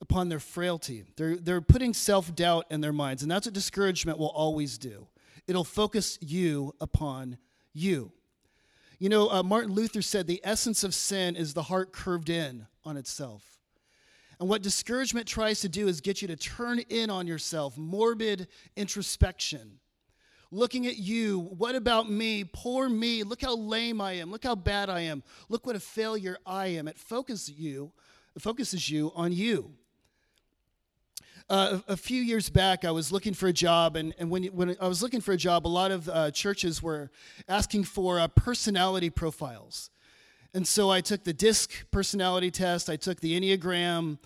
upon 0.00 0.28
their 0.28 0.40
frailty. 0.40 1.04
They're, 1.16 1.36
they're 1.36 1.60
putting 1.60 1.94
self 1.94 2.34
doubt 2.34 2.66
in 2.70 2.80
their 2.80 2.92
minds. 2.92 3.22
And 3.22 3.30
that's 3.30 3.46
what 3.46 3.54
discouragement 3.54 4.18
will 4.18 4.30
always 4.30 4.78
do 4.78 5.06
it'll 5.46 5.64
focus 5.64 6.18
you 6.20 6.74
upon 6.80 7.38
you. 7.72 8.12
You 8.98 9.08
know, 9.08 9.30
uh, 9.30 9.42
Martin 9.42 9.72
Luther 9.72 10.02
said 10.02 10.26
the 10.26 10.40
essence 10.44 10.84
of 10.84 10.94
sin 10.94 11.34
is 11.36 11.54
the 11.54 11.64
heart 11.64 11.92
curved 11.92 12.30
in 12.30 12.66
on 12.84 12.96
itself. 12.96 13.51
And 14.42 14.48
what 14.48 14.60
discouragement 14.60 15.28
tries 15.28 15.60
to 15.60 15.68
do 15.68 15.86
is 15.86 16.00
get 16.00 16.20
you 16.20 16.26
to 16.26 16.34
turn 16.34 16.80
in 16.80 17.10
on 17.10 17.28
yourself, 17.28 17.78
morbid 17.78 18.48
introspection. 18.74 19.78
looking 20.50 20.88
at 20.88 20.96
you. 20.96 21.38
What 21.38 21.76
about 21.76 22.10
me? 22.10 22.42
Poor 22.42 22.88
me. 22.88 23.22
Look 23.22 23.42
how 23.42 23.54
lame 23.54 24.00
I 24.00 24.14
am. 24.14 24.32
Look 24.32 24.42
how 24.42 24.56
bad 24.56 24.90
I 24.90 25.02
am. 25.02 25.22
Look 25.48 25.64
what 25.64 25.76
a 25.76 25.80
failure 25.80 26.38
I 26.44 26.66
am. 26.66 26.88
It 26.88 26.98
focuses 26.98 27.50
you, 27.50 27.92
it 28.34 28.42
focuses 28.42 28.90
you 28.90 29.12
on 29.14 29.30
you. 29.32 29.70
Uh, 31.48 31.78
a, 31.86 31.96
few 31.96 32.20
years 32.20 32.50
back, 32.50 32.84
I 32.84 32.90
was 32.90 33.12
looking 33.12 33.34
for 33.34 33.46
a 33.46 33.52
job, 33.52 33.94
and, 33.94 34.12
and 34.18 34.28
when, 34.28 34.42
when 34.46 34.76
I 34.80 34.88
was 34.88 35.04
looking 35.04 35.20
for 35.20 35.30
a 35.30 35.36
job, 35.36 35.68
a 35.68 35.68
lot 35.68 35.92
of 35.92 36.08
uh, 36.08 36.32
churches 36.32 36.82
were 36.82 37.12
asking 37.48 37.84
for 37.84 38.18
uh, 38.18 38.26
personality 38.26 39.08
profiles. 39.08 39.91
And 40.54 40.66
so 40.66 40.90
I 40.90 41.00
took 41.00 41.24
the 41.24 41.32
DISC 41.32 41.90
personality 41.90 42.50
test, 42.50 42.90
I 42.90 42.96
took 42.96 43.20
the 43.20 43.38
Enneagram. 43.40 44.18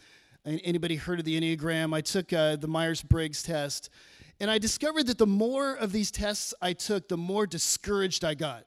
Anybody 0.44 0.96
heard 0.96 1.18
of 1.18 1.24
the 1.24 1.40
Enneagram? 1.40 1.92
I 1.94 2.00
took 2.00 2.32
uh, 2.32 2.54
the 2.56 2.68
Myers 2.68 3.02
Briggs 3.02 3.42
test. 3.42 3.90
And 4.38 4.50
I 4.50 4.58
discovered 4.58 5.06
that 5.06 5.18
the 5.18 5.26
more 5.26 5.74
of 5.74 5.92
these 5.92 6.10
tests 6.10 6.54
I 6.60 6.72
took, 6.72 7.08
the 7.08 7.16
more 7.16 7.46
discouraged 7.46 8.24
I 8.24 8.34
got. 8.34 8.64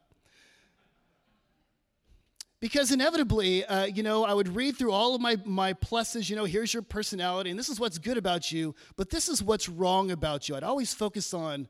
Because 2.60 2.92
inevitably, 2.92 3.64
uh, 3.64 3.86
you 3.86 4.04
know, 4.04 4.26
I 4.26 4.34
would 4.34 4.54
read 4.54 4.76
through 4.76 4.92
all 4.92 5.16
of 5.16 5.22
my, 5.22 5.38
my 5.46 5.74
pluses, 5.74 6.30
you 6.30 6.36
know, 6.36 6.44
here's 6.44 6.74
your 6.74 6.84
personality, 6.84 7.50
and 7.50 7.58
this 7.58 7.70
is 7.70 7.80
what's 7.80 7.98
good 7.98 8.18
about 8.18 8.52
you, 8.52 8.76
but 8.98 9.10
this 9.10 9.30
is 9.30 9.42
what's 9.42 9.70
wrong 9.70 10.12
about 10.12 10.50
you. 10.50 10.58
I'd 10.58 10.64
always 10.64 10.94
focus 10.94 11.34
on 11.34 11.70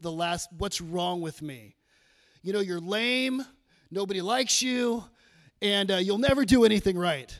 the 0.00 0.10
last, 0.10 0.48
what's 0.56 0.80
wrong 0.80 1.20
with 1.20 1.42
me. 1.42 1.76
You 2.42 2.54
know, 2.54 2.60
you're 2.60 2.80
lame, 2.80 3.44
nobody 3.90 4.22
likes 4.22 4.62
you, 4.62 5.04
and 5.62 5.90
uh, 5.90 5.96
you'll 5.96 6.18
never 6.18 6.44
do 6.44 6.64
anything 6.64 6.96
right. 6.98 7.38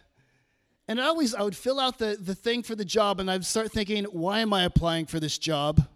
And 0.89 1.01
I 1.01 1.07
always, 1.07 1.35
I 1.35 1.43
would 1.43 1.57
fill 1.57 1.79
out 1.79 1.99
the, 1.99 2.17
the 2.21 2.35
thing 2.35 2.63
for 2.63 2.75
the 2.75 2.85
job, 2.85 3.21
and 3.21 3.31
I'd 3.31 3.45
start 3.45 3.71
thinking, 3.71 4.05
why 4.07 4.41
am 4.41 4.53
I 4.53 4.65
applying 4.65 5.07
for 5.07 5.21
this 5.21 5.39
job? 5.39 5.87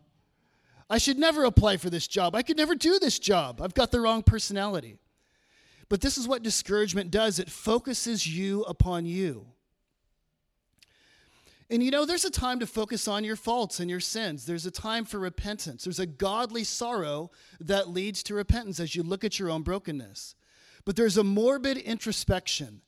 I 0.89 0.99
should 0.99 1.19
never 1.19 1.45
apply 1.45 1.79
for 1.79 1.91
this 1.91 2.07
job. 2.07 2.35
I 2.35 2.43
could 2.43 2.57
never 2.57 2.75
do 2.75 2.99
this 2.99 3.19
job. 3.19 3.61
I've 3.61 3.75
got 3.75 3.91
the 3.91 4.01
wrong 4.01 4.23
personality. 4.23 4.99
But 5.89 6.01
this 6.01 6.17
is 6.17 6.29
what 6.29 6.43
discouragement 6.43 7.11
does 7.11 7.39
it 7.39 7.51
focuses 7.51 8.27
you 8.27 8.63
upon 8.63 9.07
you. 9.07 9.47
And 11.71 11.83
you 11.83 11.91
know, 11.91 12.05
there's 12.05 12.25
a 12.25 12.31
time 12.31 12.61
to 12.61 12.67
focus 12.67 13.09
on 13.09 13.25
your 13.25 13.37
faults 13.37 13.81
and 13.81 13.91
your 13.91 14.01
sins. 14.01 14.45
There's 14.45 14.67
a 14.67 14.71
time 14.71 15.05
for 15.05 15.19
repentance. 15.19 15.85
There's 15.85 15.99
a 15.99 16.07
godly 16.07 16.63
sorrow 16.63 17.31
that 17.59 17.89
leads 17.89 18.23
to 18.25 18.35
repentance 18.35 18.79
as 18.79 18.95
you 18.95 19.03
look 19.03 19.25
at 19.25 19.39
your 19.39 19.51
own 19.51 19.63
brokenness. 19.63 20.35
But 20.85 20.97
there's 20.97 21.17
a 21.17 21.25
morbid 21.25 21.79
introspection. 21.79 22.83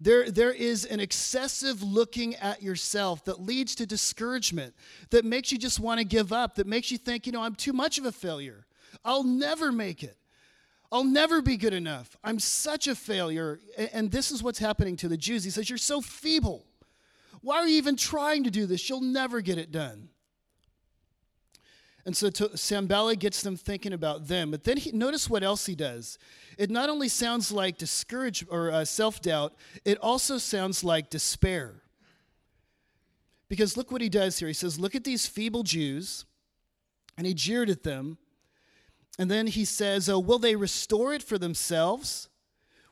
There, 0.00 0.30
there 0.30 0.52
is 0.52 0.86
an 0.86 0.98
excessive 0.98 1.82
looking 1.82 2.34
at 2.36 2.62
yourself 2.62 3.24
that 3.26 3.40
leads 3.40 3.74
to 3.76 3.86
discouragement, 3.86 4.74
that 5.10 5.26
makes 5.26 5.52
you 5.52 5.58
just 5.58 5.78
want 5.78 5.98
to 5.98 6.04
give 6.04 6.32
up, 6.32 6.54
that 6.54 6.66
makes 6.66 6.90
you 6.90 6.96
think, 6.96 7.26
you 7.26 7.32
know, 7.32 7.42
I'm 7.42 7.54
too 7.54 7.74
much 7.74 7.98
of 7.98 8.06
a 8.06 8.12
failure. 8.12 8.66
I'll 9.04 9.24
never 9.24 9.70
make 9.70 10.02
it. 10.02 10.16
I'll 10.90 11.04
never 11.04 11.40
be 11.40 11.56
good 11.56 11.74
enough. 11.74 12.16
I'm 12.24 12.38
such 12.38 12.88
a 12.88 12.94
failure. 12.94 13.60
And 13.92 14.10
this 14.10 14.30
is 14.30 14.42
what's 14.42 14.58
happening 14.58 14.96
to 14.96 15.08
the 15.08 15.16
Jews. 15.16 15.44
He 15.44 15.50
says, 15.50 15.68
You're 15.68 15.78
so 15.78 16.00
feeble. 16.00 16.66
Why 17.42 17.56
are 17.56 17.66
you 17.66 17.76
even 17.76 17.96
trying 17.96 18.44
to 18.44 18.50
do 18.50 18.66
this? 18.66 18.88
You'll 18.88 19.00
never 19.00 19.40
get 19.40 19.56
it 19.56 19.70
done. 19.70 20.08
And 22.06 22.16
so 22.16 22.30
to, 22.30 22.56
Sanballat 22.56 23.18
gets 23.18 23.42
them 23.42 23.56
thinking 23.56 23.92
about 23.92 24.26
them. 24.28 24.50
But 24.50 24.64
then 24.64 24.78
he, 24.78 24.92
notice 24.92 25.28
what 25.28 25.42
else 25.42 25.66
he 25.66 25.74
does. 25.74 26.18
It 26.56 26.70
not 26.70 26.88
only 26.88 27.08
sounds 27.08 27.52
like 27.52 27.76
discouragement 27.78 28.52
or 28.52 28.70
uh, 28.70 28.84
self 28.84 29.20
doubt, 29.20 29.54
it 29.84 29.98
also 29.98 30.38
sounds 30.38 30.82
like 30.82 31.10
despair. 31.10 31.82
Because 33.48 33.76
look 33.76 33.90
what 33.90 34.00
he 34.00 34.08
does 34.08 34.38
here. 34.38 34.48
He 34.48 34.54
says, 34.54 34.78
Look 34.78 34.94
at 34.94 35.04
these 35.04 35.26
feeble 35.26 35.62
Jews. 35.62 36.24
And 37.18 37.26
he 37.26 37.34
jeered 37.34 37.68
at 37.68 37.82
them. 37.82 38.16
And 39.18 39.30
then 39.30 39.48
he 39.48 39.66
says, 39.66 40.08
oh, 40.08 40.18
Will 40.18 40.38
they 40.38 40.56
restore 40.56 41.12
it 41.12 41.22
for 41.22 41.36
themselves? 41.36 42.28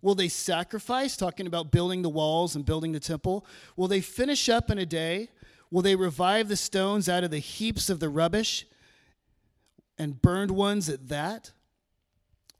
Will 0.02 0.14
they 0.14 0.28
sacrifice? 0.28 1.16
Talking 1.16 1.46
about 1.46 1.72
building 1.72 2.02
the 2.02 2.10
walls 2.10 2.54
and 2.54 2.64
building 2.64 2.92
the 2.92 3.00
temple. 3.00 3.46
Will 3.76 3.88
they 3.88 4.00
finish 4.00 4.48
up 4.48 4.70
in 4.70 4.78
a 4.78 4.86
day? 4.86 5.30
Will 5.70 5.82
they 5.82 5.96
revive 5.96 6.48
the 6.48 6.56
stones 6.56 7.08
out 7.08 7.24
of 7.24 7.30
the 7.30 7.38
heaps 7.38 7.88
of 7.88 8.00
the 8.00 8.08
rubbish 8.08 8.66
and 9.98 10.20
burned 10.20 10.50
ones 10.50 10.88
at 10.88 11.08
that? 11.08 11.52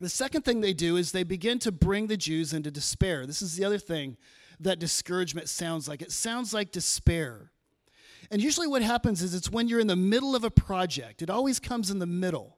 The 0.00 0.08
second 0.08 0.42
thing 0.42 0.60
they 0.60 0.72
do 0.72 0.96
is 0.96 1.12
they 1.12 1.24
begin 1.24 1.58
to 1.60 1.72
bring 1.72 2.06
the 2.06 2.16
Jews 2.16 2.52
into 2.52 2.70
despair. 2.70 3.26
This 3.26 3.42
is 3.42 3.56
the 3.56 3.64
other 3.64 3.78
thing 3.78 4.16
that 4.60 4.78
discouragement 4.78 5.48
sounds 5.48 5.88
like. 5.88 6.02
It 6.02 6.12
sounds 6.12 6.54
like 6.54 6.70
despair. 6.70 7.50
And 8.30 8.42
usually 8.42 8.66
what 8.66 8.82
happens 8.82 9.22
is 9.22 9.34
it's 9.34 9.50
when 9.50 9.68
you're 9.68 9.80
in 9.80 9.86
the 9.86 9.96
middle 9.96 10.36
of 10.36 10.44
a 10.44 10.50
project, 10.50 11.22
it 11.22 11.30
always 11.30 11.58
comes 11.58 11.90
in 11.90 11.98
the 11.98 12.06
middle. 12.06 12.56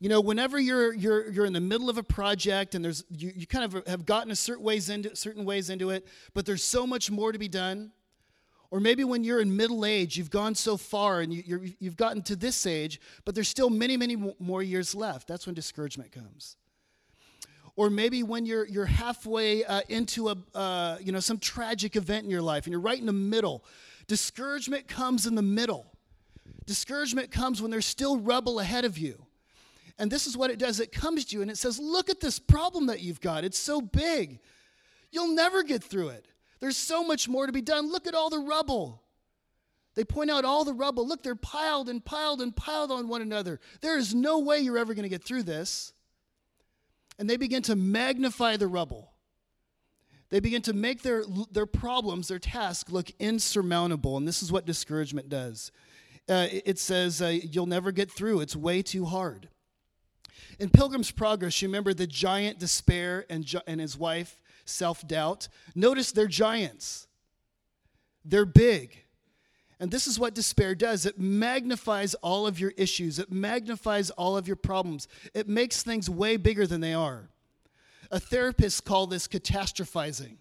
You 0.00 0.08
know, 0.08 0.20
whenever 0.20 0.58
you're, 0.58 0.94
you're, 0.94 1.30
you're 1.30 1.44
in 1.44 1.52
the 1.52 1.60
middle 1.60 1.90
of 1.90 1.98
a 1.98 2.02
project 2.02 2.74
and 2.74 2.82
there's, 2.82 3.04
you, 3.10 3.32
you 3.36 3.46
kind 3.46 3.64
of 3.64 3.86
have 3.86 4.06
gotten 4.06 4.30
a 4.30 4.36
certain 4.36 4.64
ways, 4.64 4.88
into, 4.88 5.14
certain 5.14 5.44
ways 5.44 5.68
into 5.68 5.90
it, 5.90 6.06
but 6.32 6.46
there's 6.46 6.64
so 6.64 6.86
much 6.86 7.10
more 7.10 7.32
to 7.32 7.38
be 7.38 7.48
done. 7.48 7.92
Or 8.70 8.78
maybe 8.78 9.02
when 9.02 9.24
you're 9.24 9.40
in 9.40 9.56
middle 9.56 9.84
age, 9.84 10.16
you've 10.16 10.30
gone 10.30 10.54
so 10.54 10.76
far 10.76 11.20
and 11.20 11.34
you, 11.34 11.72
you've 11.80 11.96
gotten 11.96 12.22
to 12.22 12.36
this 12.36 12.66
age, 12.66 13.00
but 13.24 13.34
there's 13.34 13.48
still 13.48 13.68
many, 13.68 13.96
many 13.96 14.16
more 14.38 14.62
years 14.62 14.94
left. 14.94 15.26
That's 15.26 15.46
when 15.46 15.54
discouragement 15.54 16.12
comes 16.12 16.56
or 17.80 17.88
maybe 17.88 18.22
when 18.22 18.44
you're, 18.44 18.66
you're 18.66 18.84
halfway 18.84 19.64
uh, 19.64 19.80
into 19.88 20.28
a, 20.28 20.36
uh, 20.54 20.98
you 21.00 21.12
know, 21.12 21.18
some 21.18 21.38
tragic 21.38 21.96
event 21.96 22.24
in 22.24 22.30
your 22.30 22.42
life 22.42 22.66
and 22.66 22.72
you're 22.72 22.80
right 22.80 22.98
in 22.98 23.06
the 23.06 23.12
middle. 23.12 23.64
Discouragement 24.06 24.86
comes 24.86 25.26
in 25.26 25.34
the 25.34 25.40
middle. 25.40 25.86
Discouragement 26.66 27.30
comes 27.30 27.62
when 27.62 27.70
there's 27.70 27.86
still 27.86 28.18
rubble 28.18 28.60
ahead 28.60 28.84
of 28.84 28.98
you. 28.98 29.24
And 29.98 30.10
this 30.10 30.26
is 30.26 30.36
what 30.36 30.50
it 30.50 30.58
does 30.58 30.78
it 30.78 30.92
comes 30.92 31.24
to 31.26 31.36
you 31.36 31.42
and 31.42 31.50
it 31.50 31.56
says, 31.58 31.78
Look 31.78 32.10
at 32.10 32.20
this 32.20 32.38
problem 32.38 32.86
that 32.86 33.00
you've 33.00 33.20
got. 33.22 33.44
It's 33.44 33.58
so 33.58 33.80
big. 33.80 34.40
You'll 35.10 35.34
never 35.34 35.62
get 35.62 35.82
through 35.82 36.08
it. 36.10 36.26
There's 36.60 36.76
so 36.76 37.02
much 37.02 37.28
more 37.28 37.46
to 37.46 37.52
be 37.52 37.62
done. 37.62 37.90
Look 37.90 38.06
at 38.06 38.14
all 38.14 38.30
the 38.30 38.38
rubble. 38.38 39.02
They 39.94 40.04
point 40.04 40.30
out 40.30 40.44
all 40.44 40.64
the 40.64 40.72
rubble. 40.72 41.06
Look, 41.06 41.22
they're 41.22 41.34
piled 41.34 41.88
and 41.88 42.04
piled 42.04 42.40
and 42.40 42.54
piled 42.54 42.92
on 42.92 43.08
one 43.08 43.22
another. 43.22 43.58
There 43.80 43.98
is 43.98 44.14
no 44.14 44.38
way 44.38 44.60
you're 44.60 44.78
ever 44.78 44.94
going 44.94 45.02
to 45.02 45.08
get 45.08 45.24
through 45.24 45.42
this. 45.44 45.92
And 47.18 47.28
they 47.28 47.36
begin 47.36 47.62
to 47.62 47.76
magnify 47.76 48.56
the 48.56 48.66
rubble. 48.66 49.12
They 50.30 50.40
begin 50.40 50.62
to 50.62 50.72
make 50.72 51.02
their, 51.02 51.24
their 51.50 51.66
problems, 51.66 52.28
their 52.28 52.38
task, 52.38 52.90
look 52.90 53.10
insurmountable. 53.18 54.16
And 54.16 54.28
this 54.28 54.42
is 54.42 54.52
what 54.52 54.64
discouragement 54.64 55.28
does. 55.28 55.72
Uh, 56.28 56.46
it 56.50 56.78
says, 56.78 57.20
uh, 57.20 57.26
You'll 57.26 57.66
never 57.66 57.90
get 57.90 58.10
through. 58.10 58.40
It's 58.40 58.54
way 58.54 58.82
too 58.82 59.06
hard. 59.06 59.48
In 60.60 60.70
Pilgrim's 60.70 61.10
Progress, 61.10 61.60
you 61.60 61.68
remember 61.68 61.92
the 61.92 62.06
giant 62.06 62.58
despair 62.58 63.26
and, 63.28 63.52
and 63.66 63.80
his 63.80 63.98
wife 63.98 64.39
self 64.70 65.06
doubt. 65.06 65.48
Notice 65.74 66.12
they're 66.12 66.26
giants, 66.26 67.06
they're 68.24 68.46
big. 68.46 69.04
And 69.78 69.90
this 69.90 70.06
is 70.06 70.18
what 70.18 70.34
despair 70.34 70.74
does 70.74 71.06
it 71.06 71.18
magnifies 71.18 72.12
all 72.16 72.46
of 72.46 72.60
your 72.60 72.72
issues, 72.76 73.18
it 73.18 73.32
magnifies 73.32 74.10
all 74.10 74.36
of 74.36 74.46
your 74.46 74.56
problems, 74.56 75.08
it 75.34 75.48
makes 75.48 75.82
things 75.82 76.10
way 76.10 76.36
bigger 76.36 76.66
than 76.66 76.80
they 76.80 76.94
are. 76.94 77.30
A 78.10 78.20
therapist 78.20 78.84
called 78.84 79.10
this 79.10 79.26
catastrophizing. 79.26 80.36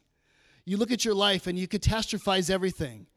You 0.65 0.77
look 0.77 0.91
at 0.91 1.05
your 1.05 1.13
life 1.13 1.47
and 1.47 1.57
you 1.57 1.67
catastrophize 1.67 2.49
everything 2.49 3.07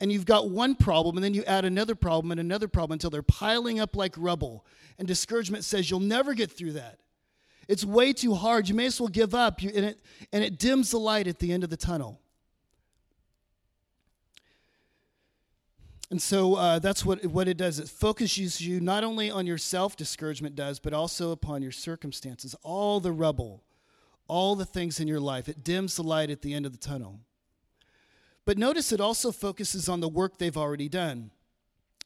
and 0.00 0.12
you've 0.12 0.26
got 0.26 0.50
one 0.50 0.74
problem, 0.74 1.16
and 1.16 1.24
then 1.24 1.32
you 1.32 1.42
add 1.44 1.64
another 1.64 1.94
problem 1.94 2.30
and 2.30 2.40
another 2.40 2.68
problem 2.68 2.96
until 2.96 3.10
they're 3.10 3.22
piling 3.22 3.80
up 3.80 3.96
like 3.96 4.14
rubble. 4.18 4.64
And 4.98 5.08
discouragement 5.08 5.64
says 5.64 5.90
you'll 5.90 6.00
never 6.00 6.34
get 6.34 6.50
through 6.50 6.72
that. 6.72 7.00
It's 7.68 7.84
way 7.84 8.12
too 8.12 8.34
hard. 8.34 8.68
You 8.68 8.74
may 8.74 8.86
as 8.86 9.00
well 9.00 9.08
give 9.08 9.34
up. 9.34 9.62
You, 9.62 9.70
and, 9.74 9.84
it, 9.84 10.00
and 10.32 10.44
it 10.44 10.58
dims 10.58 10.90
the 10.90 10.98
light 10.98 11.26
at 11.26 11.38
the 11.38 11.52
end 11.52 11.64
of 11.64 11.70
the 11.70 11.76
tunnel. 11.76 12.20
And 16.10 16.22
so 16.22 16.54
uh, 16.54 16.78
that's 16.78 17.04
what, 17.04 17.24
what 17.26 17.48
it 17.48 17.56
does. 17.56 17.80
It 17.80 17.88
focuses 17.88 18.60
you 18.60 18.80
not 18.80 19.02
only 19.02 19.30
on 19.30 19.46
yourself, 19.46 19.96
discouragement 19.96 20.54
does, 20.54 20.78
but 20.78 20.92
also 20.92 21.32
upon 21.32 21.62
your 21.62 21.72
circumstances, 21.72 22.54
all 22.62 23.00
the 23.00 23.10
rubble, 23.10 23.64
all 24.28 24.54
the 24.54 24.64
things 24.64 25.00
in 25.00 25.08
your 25.08 25.18
life. 25.18 25.48
It 25.48 25.64
dims 25.64 25.96
the 25.96 26.04
light 26.04 26.30
at 26.30 26.42
the 26.42 26.54
end 26.54 26.64
of 26.64 26.72
the 26.72 26.78
tunnel. 26.78 27.20
But 28.44 28.58
notice 28.58 28.92
it 28.92 29.00
also 29.00 29.32
focuses 29.32 29.88
on 29.88 29.98
the 29.98 30.08
work 30.08 30.38
they've 30.38 30.56
already 30.56 30.88
done. 30.88 31.32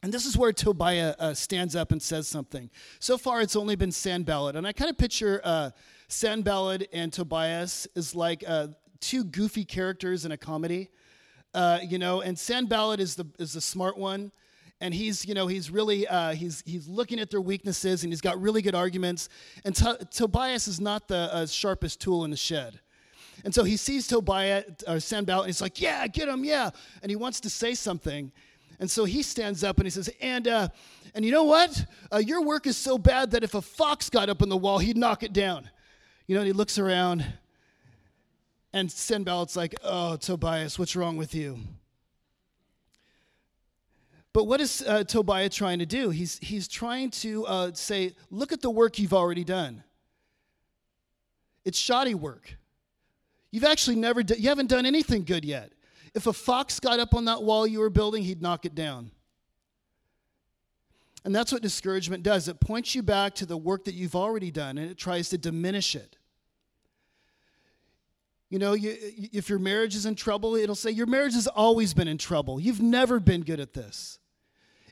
And 0.03 0.11
this 0.11 0.25
is 0.25 0.35
where 0.35 0.51
Tobiah 0.51 1.13
uh, 1.19 1.33
stands 1.35 1.75
up 1.75 1.91
and 1.91 2.01
says 2.01 2.27
something. 2.27 2.71
So 2.99 3.19
far, 3.19 3.41
it's 3.41 3.55
only 3.55 3.75
been 3.75 3.91
Sanballat. 3.91 4.55
And 4.55 4.65
I 4.65 4.71
kind 4.71 4.89
of 4.89 4.97
picture 4.97 5.41
uh, 5.43 5.69
Sanballat 6.07 6.89
and 6.91 7.13
Tobias 7.13 7.87
as 7.95 8.15
like 8.15 8.43
uh, 8.47 8.69
two 8.99 9.23
goofy 9.23 9.63
characters 9.63 10.25
in 10.25 10.31
a 10.31 10.37
comedy. 10.37 10.89
Uh, 11.53 11.79
you 11.87 11.99
know, 11.99 12.21
and 12.21 12.37
Sanballat 12.37 12.99
is 12.99 13.15
the, 13.15 13.25
is 13.37 13.53
the 13.53 13.61
smart 13.61 13.95
one. 13.95 14.31
And 14.79 14.91
he's, 14.91 15.23
you 15.23 15.35
know, 15.35 15.45
he's 15.45 15.69
really, 15.69 16.07
uh, 16.07 16.33
he's, 16.33 16.63
he's 16.65 16.87
looking 16.87 17.19
at 17.19 17.29
their 17.29 17.41
weaknesses 17.41 18.03
and 18.03 18.11
he's 18.11 18.21
got 18.21 18.41
really 18.41 18.63
good 18.63 18.73
arguments. 18.73 19.29
And 19.63 19.75
to- 19.75 20.07
Tobias 20.09 20.67
is 20.67 20.81
not 20.81 21.07
the 21.07 21.29
uh, 21.31 21.45
sharpest 21.45 22.01
tool 22.01 22.25
in 22.25 22.31
the 22.31 22.37
shed. 22.37 22.79
And 23.43 23.53
so 23.53 23.63
he 23.63 23.77
sees 23.77 24.07
Tobiah 24.07 24.63
or 24.87 24.99
Sanballat 24.99 25.43
and 25.43 25.49
he's 25.49 25.61
like, 25.61 25.79
Yeah, 25.79 26.07
get 26.07 26.27
him, 26.27 26.43
yeah. 26.43 26.71
And 27.03 27.11
he 27.11 27.15
wants 27.15 27.39
to 27.41 27.49
say 27.51 27.75
something. 27.75 28.31
And 28.81 28.89
so 28.89 29.05
he 29.05 29.21
stands 29.21 29.63
up 29.63 29.77
and 29.77 29.85
he 29.85 29.91
says, 29.91 30.09
And, 30.19 30.47
uh, 30.47 30.67
and 31.13 31.23
you 31.23 31.31
know 31.31 31.43
what? 31.43 31.85
Uh, 32.11 32.17
your 32.17 32.43
work 32.43 32.65
is 32.65 32.75
so 32.75 32.97
bad 32.97 33.31
that 33.31 33.43
if 33.43 33.53
a 33.53 33.61
fox 33.61 34.09
got 34.09 34.27
up 34.27 34.41
on 34.41 34.49
the 34.49 34.57
wall, 34.57 34.79
he'd 34.79 34.97
knock 34.97 35.21
it 35.21 35.31
down. 35.31 35.69
You 36.25 36.33
know, 36.33 36.41
and 36.41 36.47
he 36.47 36.53
looks 36.53 36.79
around, 36.79 37.23
and 38.73 38.89
Sanballat's 38.89 39.55
like, 39.55 39.75
Oh, 39.83 40.15
Tobias, 40.15 40.79
what's 40.79 40.95
wrong 40.95 41.15
with 41.15 41.35
you? 41.35 41.59
But 44.33 44.45
what 44.45 44.59
is 44.59 44.83
uh, 44.87 45.03
Tobiah 45.03 45.49
trying 45.49 45.77
to 45.79 45.85
do? 45.85 46.09
He's, 46.09 46.39
he's 46.39 46.67
trying 46.67 47.11
to 47.11 47.45
uh, 47.45 47.71
say, 47.75 48.15
Look 48.31 48.51
at 48.51 48.61
the 48.61 48.71
work 48.71 48.97
you've 48.97 49.13
already 49.13 49.43
done. 49.43 49.83
It's 51.65 51.77
shoddy 51.77 52.15
work. 52.15 52.57
You've 53.51 53.65
actually 53.65 53.97
never, 53.97 54.23
do, 54.23 54.33
you 54.33 54.49
haven't 54.49 54.69
done 54.69 54.87
anything 54.87 55.23
good 55.23 55.45
yet. 55.45 55.71
If 56.13 56.27
a 56.27 56.33
fox 56.33 56.79
got 56.79 56.99
up 56.99 57.13
on 57.13 57.25
that 57.25 57.43
wall 57.43 57.65
you 57.65 57.79
were 57.79 57.89
building, 57.89 58.23
he'd 58.23 58.41
knock 58.41 58.65
it 58.65 58.75
down. 58.75 59.11
And 61.23 61.35
that's 61.35 61.51
what 61.51 61.61
discouragement 61.61 62.23
does. 62.23 62.47
It 62.47 62.59
points 62.59 62.95
you 62.95 63.03
back 63.03 63.35
to 63.35 63.45
the 63.45 63.57
work 63.57 63.85
that 63.85 63.93
you've 63.93 64.15
already 64.15 64.51
done 64.51 64.77
and 64.77 64.89
it 64.89 64.97
tries 64.97 65.29
to 65.29 65.37
diminish 65.37 65.95
it. 65.95 66.17
You 68.49 68.59
know, 68.59 68.73
you, 68.73 68.97
if 69.31 69.47
your 69.47 69.59
marriage 69.59 69.95
is 69.95 70.05
in 70.05 70.15
trouble, 70.15 70.55
it'll 70.55 70.75
say, 70.75 70.91
Your 70.91 71.05
marriage 71.07 71.35
has 71.35 71.47
always 71.47 71.93
been 71.93 72.09
in 72.09 72.17
trouble. 72.17 72.59
You've 72.59 72.81
never 72.81 73.21
been 73.21 73.43
good 73.43 73.61
at 73.61 73.73
this. 73.73 74.19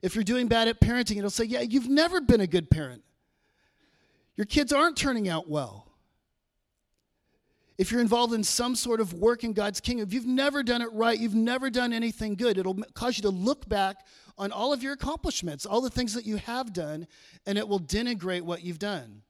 If 0.01 0.15
you're 0.15 0.23
doing 0.23 0.47
bad 0.47 0.69
at 0.69 0.79
parenting, 0.79 1.17
it'll 1.17 1.29
say, 1.29 1.43
Yeah, 1.43 1.61
you've 1.61 1.89
never 1.89 2.21
been 2.21 2.39
a 2.39 2.47
good 2.47 2.69
parent. 2.69 3.03
Your 4.37 4.45
kids 4.45 4.71
aren't 4.71 4.95
turning 4.95 5.27
out 5.27 5.49
well 5.49 5.88
if 7.79 7.93
you're 7.93 8.01
involved 8.01 8.33
in 8.33 8.43
some 8.43 8.75
sort 8.75 8.99
of 8.99 9.13
work 9.13 9.45
in 9.45 9.53
God's 9.53 9.79
kingdom, 9.79 10.05
if 10.05 10.13
you've 10.13 10.25
never 10.25 10.63
done 10.63 10.81
it 10.81 10.91
right, 10.91 11.17
you've 11.17 11.33
never 11.33 11.69
done 11.69 11.93
anything 11.93 12.35
good, 12.35 12.57
it'll 12.57 12.77
cause 12.93 13.17
you 13.17 13.21
to 13.21 13.29
look 13.29 13.69
back 13.69 14.05
on 14.37 14.51
all 14.51 14.73
of 14.73 14.83
your 14.83 14.91
accomplishments, 14.91 15.65
all 15.65 15.79
the 15.79 15.89
things 15.89 16.13
that 16.13 16.25
you 16.25 16.35
have 16.35 16.73
done, 16.73 17.07
and 17.45 17.57
it 17.57 17.65
will 17.65 17.79
denigrate 17.79 18.41
what 18.41 18.65
you've 18.65 18.79
done. 18.79 19.21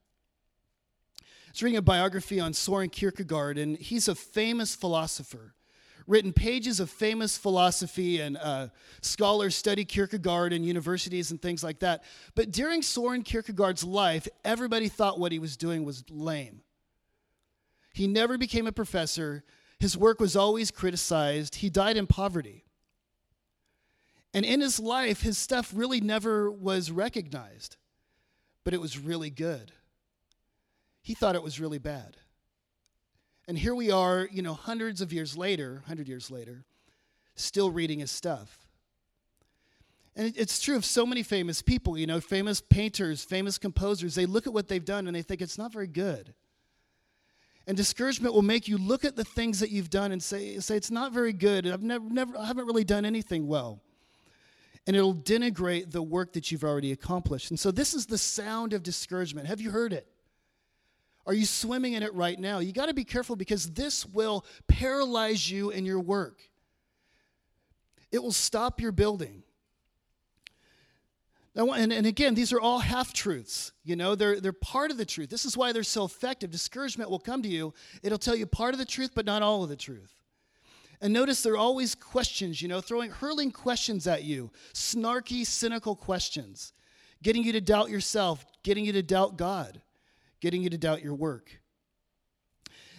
I 1.22 1.24
was 1.52 1.62
reading 1.62 1.76
a 1.76 1.82
biography 1.82 2.40
on 2.40 2.52
Soren 2.52 2.90
Kierkegaard, 2.90 3.56
and 3.56 3.78
he's 3.78 4.08
a 4.08 4.16
famous 4.16 4.74
philosopher. 4.74 5.54
Written 6.08 6.32
pages 6.32 6.80
of 6.80 6.90
famous 6.90 7.38
philosophy, 7.38 8.20
and 8.20 8.36
uh, 8.36 8.66
scholars 9.00 9.54
study 9.54 9.84
Kierkegaard 9.84 10.52
in 10.52 10.64
universities 10.64 11.30
and 11.30 11.40
things 11.40 11.62
like 11.62 11.78
that. 11.80 12.02
But 12.34 12.50
during 12.50 12.82
Soren 12.82 13.22
Kierkegaard's 13.22 13.84
life, 13.84 14.26
everybody 14.44 14.88
thought 14.88 15.20
what 15.20 15.30
he 15.30 15.38
was 15.38 15.56
doing 15.56 15.84
was 15.84 16.02
lame. 16.10 16.62
He 17.92 18.06
never 18.06 18.38
became 18.38 18.66
a 18.66 18.72
professor. 18.72 19.44
His 19.78 19.96
work 19.96 20.20
was 20.20 20.36
always 20.36 20.70
criticized. 20.70 21.56
He 21.56 21.70
died 21.70 21.96
in 21.96 22.06
poverty. 22.06 22.64
And 24.32 24.44
in 24.44 24.60
his 24.60 24.78
life, 24.78 25.22
his 25.22 25.38
stuff 25.38 25.72
really 25.74 26.00
never 26.00 26.50
was 26.50 26.90
recognized, 26.90 27.76
but 28.64 28.74
it 28.74 28.80
was 28.80 28.98
really 28.98 29.30
good. 29.30 29.72
He 31.02 31.14
thought 31.14 31.34
it 31.34 31.42
was 31.42 31.58
really 31.58 31.78
bad. 31.78 32.16
And 33.48 33.58
here 33.58 33.74
we 33.74 33.90
are, 33.90 34.28
you 34.30 34.42
know, 34.42 34.54
hundreds 34.54 35.00
of 35.00 35.12
years 35.12 35.36
later, 35.36 35.74
100 35.86 36.06
years 36.06 36.30
later, 36.30 36.64
still 37.34 37.72
reading 37.72 37.98
his 37.98 38.10
stuff. 38.10 38.68
And 40.14 40.32
it's 40.36 40.60
true 40.60 40.76
of 40.76 40.84
so 40.84 41.06
many 41.06 41.22
famous 41.22 41.62
people, 41.62 41.96
you 41.96 42.06
know, 42.06 42.20
famous 42.20 42.60
painters, 42.60 43.24
famous 43.24 43.58
composers. 43.58 44.14
They 44.14 44.26
look 44.26 44.46
at 44.46 44.52
what 44.52 44.68
they've 44.68 44.84
done 44.84 45.06
and 45.06 45.16
they 45.16 45.22
think 45.22 45.40
it's 45.40 45.58
not 45.58 45.72
very 45.72 45.86
good. 45.86 46.34
And 47.66 47.76
discouragement 47.76 48.34
will 48.34 48.42
make 48.42 48.68
you 48.68 48.78
look 48.78 49.04
at 49.04 49.16
the 49.16 49.24
things 49.24 49.60
that 49.60 49.70
you've 49.70 49.90
done 49.90 50.12
and 50.12 50.22
say, 50.22 50.58
say 50.58 50.76
it's 50.76 50.90
not 50.90 51.12
very 51.12 51.32
good. 51.32 51.66
I've 51.66 51.82
never, 51.82 52.08
never, 52.08 52.36
I 52.36 52.46
haven't 52.46 52.66
really 52.66 52.84
done 52.84 53.04
anything 53.04 53.46
well. 53.46 53.80
And 54.86 54.96
it'll 54.96 55.14
denigrate 55.14 55.92
the 55.92 56.02
work 56.02 56.32
that 56.32 56.50
you've 56.50 56.64
already 56.64 56.90
accomplished. 56.90 57.50
And 57.50 57.60
so 57.60 57.70
this 57.70 57.94
is 57.94 58.06
the 58.06 58.18
sound 58.18 58.72
of 58.72 58.82
discouragement. 58.82 59.46
Have 59.46 59.60
you 59.60 59.70
heard 59.70 59.92
it? 59.92 60.06
Are 61.26 61.34
you 61.34 61.44
swimming 61.44 61.92
in 61.92 62.02
it 62.02 62.14
right 62.14 62.38
now? 62.38 62.60
You 62.60 62.72
got 62.72 62.86
to 62.86 62.94
be 62.94 63.04
careful 63.04 63.36
because 63.36 63.70
this 63.70 64.06
will 64.06 64.44
paralyze 64.66 65.50
you 65.50 65.70
in 65.70 65.84
your 65.84 66.00
work. 66.00 66.40
It 68.10 68.22
will 68.22 68.32
stop 68.32 68.80
your 68.80 68.90
building. 68.90 69.44
And, 71.54 71.92
and 71.92 72.06
again, 72.06 72.34
these 72.34 72.52
are 72.52 72.60
all 72.60 72.78
half 72.78 73.12
truths. 73.12 73.72
You 73.82 73.96
know, 73.96 74.14
they're, 74.14 74.40
they're 74.40 74.52
part 74.52 74.90
of 74.90 74.96
the 74.96 75.04
truth. 75.04 75.30
This 75.30 75.44
is 75.44 75.56
why 75.56 75.72
they're 75.72 75.82
so 75.82 76.04
effective. 76.04 76.50
Discouragement 76.50 77.10
will 77.10 77.18
come 77.18 77.42
to 77.42 77.48
you, 77.48 77.74
it'll 78.02 78.18
tell 78.18 78.36
you 78.36 78.46
part 78.46 78.74
of 78.74 78.78
the 78.78 78.84
truth, 78.84 79.10
but 79.14 79.26
not 79.26 79.42
all 79.42 79.62
of 79.62 79.68
the 79.68 79.76
truth. 79.76 80.14
And 81.00 81.12
notice 81.12 81.42
there 81.42 81.54
are 81.54 81.58
always 81.58 81.94
questions, 81.94 82.60
you 82.60 82.68
know, 82.68 82.80
throwing, 82.80 83.10
hurling 83.10 83.50
questions 83.50 84.06
at 84.06 84.22
you, 84.22 84.50
snarky, 84.74 85.46
cynical 85.46 85.96
questions, 85.96 86.74
getting 87.22 87.42
you 87.42 87.52
to 87.52 87.60
doubt 87.60 87.88
yourself, 87.88 88.44
getting 88.62 88.84
you 88.84 88.92
to 88.92 89.02
doubt 89.02 89.38
God, 89.38 89.80
getting 90.40 90.62
you 90.62 90.68
to 90.70 90.78
doubt 90.78 91.02
your 91.02 91.14
work. 91.14 91.60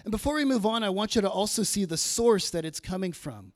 And 0.03 0.11
before 0.11 0.33
we 0.33 0.45
move 0.45 0.65
on, 0.65 0.83
I 0.83 0.89
want 0.89 1.15
you 1.15 1.21
to 1.21 1.29
also 1.29 1.61
see 1.61 1.85
the 1.85 1.97
source 1.97 2.49
that 2.49 2.65
it's 2.65 2.79
coming 2.79 3.11
from. 3.11 3.53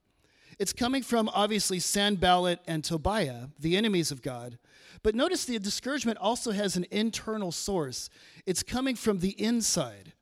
It's 0.58 0.74
coming 0.74 1.04
from 1.04 1.30
obviously 1.34 1.80
Sanballat 1.80 2.60
and 2.68 2.84
Tobiah, 2.84 3.48
the 3.60 3.76
enemies 3.76 4.12
of 4.12 4.22
God. 4.22 4.58
But 5.04 5.16
notice 5.16 5.46
the 5.46 5.60
discouragement 5.60 6.18
also 6.18 6.52
has 6.52 6.76
an 6.76 6.86
internal 6.92 7.52
source, 7.52 8.10
it's 8.46 8.64
coming 8.64 8.96
from 8.96 9.20
the 9.20 9.40
inside. 9.42 10.14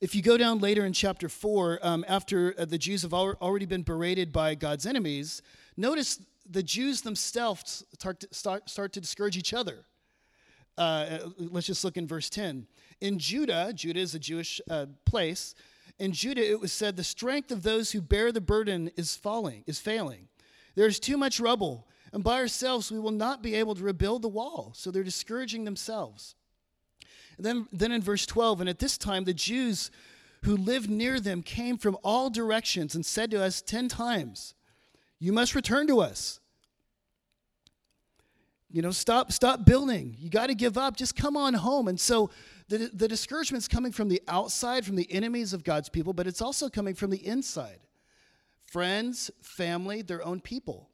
If 0.00 0.14
you 0.14 0.22
go 0.22 0.38
down 0.38 0.60
later 0.60 0.86
in 0.86 0.94
chapter 0.94 1.28
4, 1.28 1.80
um, 1.82 2.04
after 2.08 2.54
uh, 2.56 2.64
the 2.64 2.78
Jews 2.78 3.02
have 3.02 3.12
al- 3.12 3.36
already 3.42 3.66
been 3.66 3.82
berated 3.82 4.32
by 4.32 4.54
God's 4.54 4.86
enemies, 4.86 5.42
notice 5.76 6.18
the 6.48 6.62
Jews 6.62 7.02
themselves 7.02 7.84
start 7.98 8.20
to, 8.20 8.28
start, 8.30 8.70
start 8.70 8.94
to 8.94 9.00
discourage 9.02 9.36
each 9.36 9.52
other. 9.52 9.84
Uh, 10.78 11.18
let's 11.36 11.66
just 11.66 11.84
look 11.84 11.98
in 11.98 12.06
verse 12.06 12.30
10. 12.30 12.66
In 13.02 13.18
Judah, 13.18 13.72
Judah 13.74 14.00
is 14.00 14.14
a 14.14 14.18
Jewish 14.18 14.60
uh, 14.70 14.86
place, 15.04 15.54
in 16.00 16.12
Judah 16.12 16.48
it 16.48 16.60
was 16.60 16.72
said, 16.72 16.96
The 16.96 17.04
strength 17.04 17.52
of 17.52 17.62
those 17.62 17.92
who 17.92 18.00
bear 18.00 18.32
the 18.32 18.40
burden 18.40 18.90
is 18.96 19.14
falling, 19.14 19.62
is 19.66 19.78
failing. 19.78 20.28
There 20.74 20.86
is 20.86 20.98
too 20.98 21.16
much 21.16 21.38
rubble, 21.38 21.86
and 22.12 22.24
by 22.24 22.40
ourselves 22.40 22.90
we 22.90 22.98
will 22.98 23.10
not 23.10 23.42
be 23.42 23.54
able 23.54 23.74
to 23.74 23.84
rebuild 23.84 24.22
the 24.22 24.28
wall. 24.28 24.72
So 24.74 24.90
they're 24.90 25.04
discouraging 25.04 25.64
themselves. 25.64 26.34
And 27.36 27.46
then, 27.46 27.68
then 27.72 27.92
in 27.92 28.02
verse 28.02 28.26
12, 28.26 28.60
and 28.60 28.68
at 28.68 28.78
this 28.78 28.98
time 28.98 29.24
the 29.24 29.34
Jews 29.34 29.90
who 30.44 30.56
lived 30.56 30.88
near 30.88 31.20
them 31.20 31.42
came 31.42 31.76
from 31.76 31.98
all 32.02 32.30
directions 32.30 32.94
and 32.94 33.04
said 33.04 33.30
to 33.30 33.42
us 33.42 33.60
ten 33.60 33.88
times, 33.88 34.54
You 35.18 35.32
must 35.32 35.54
return 35.54 35.86
to 35.88 36.00
us. 36.00 36.40
You 38.72 38.82
know, 38.82 38.92
stop, 38.92 39.32
stop 39.32 39.64
building. 39.64 40.16
You 40.18 40.30
got 40.30 40.46
to 40.46 40.54
give 40.54 40.78
up. 40.78 40.96
Just 40.96 41.16
come 41.16 41.36
on 41.36 41.54
home. 41.54 41.88
And 41.88 41.98
so 41.98 42.30
the, 42.70 42.88
the 42.94 43.08
discouragement 43.08 43.64
is 43.64 43.68
coming 43.68 43.90
from 43.90 44.08
the 44.08 44.22
outside, 44.28 44.86
from 44.86 44.94
the 44.94 45.10
enemies 45.12 45.52
of 45.52 45.64
God's 45.64 45.88
people, 45.88 46.12
but 46.12 46.28
it's 46.28 46.40
also 46.40 46.68
coming 46.68 46.94
from 46.94 47.10
the 47.10 47.26
inside 47.26 47.80
friends, 48.64 49.32
family, 49.42 50.00
their 50.00 50.24
own 50.24 50.40
people. 50.40 50.88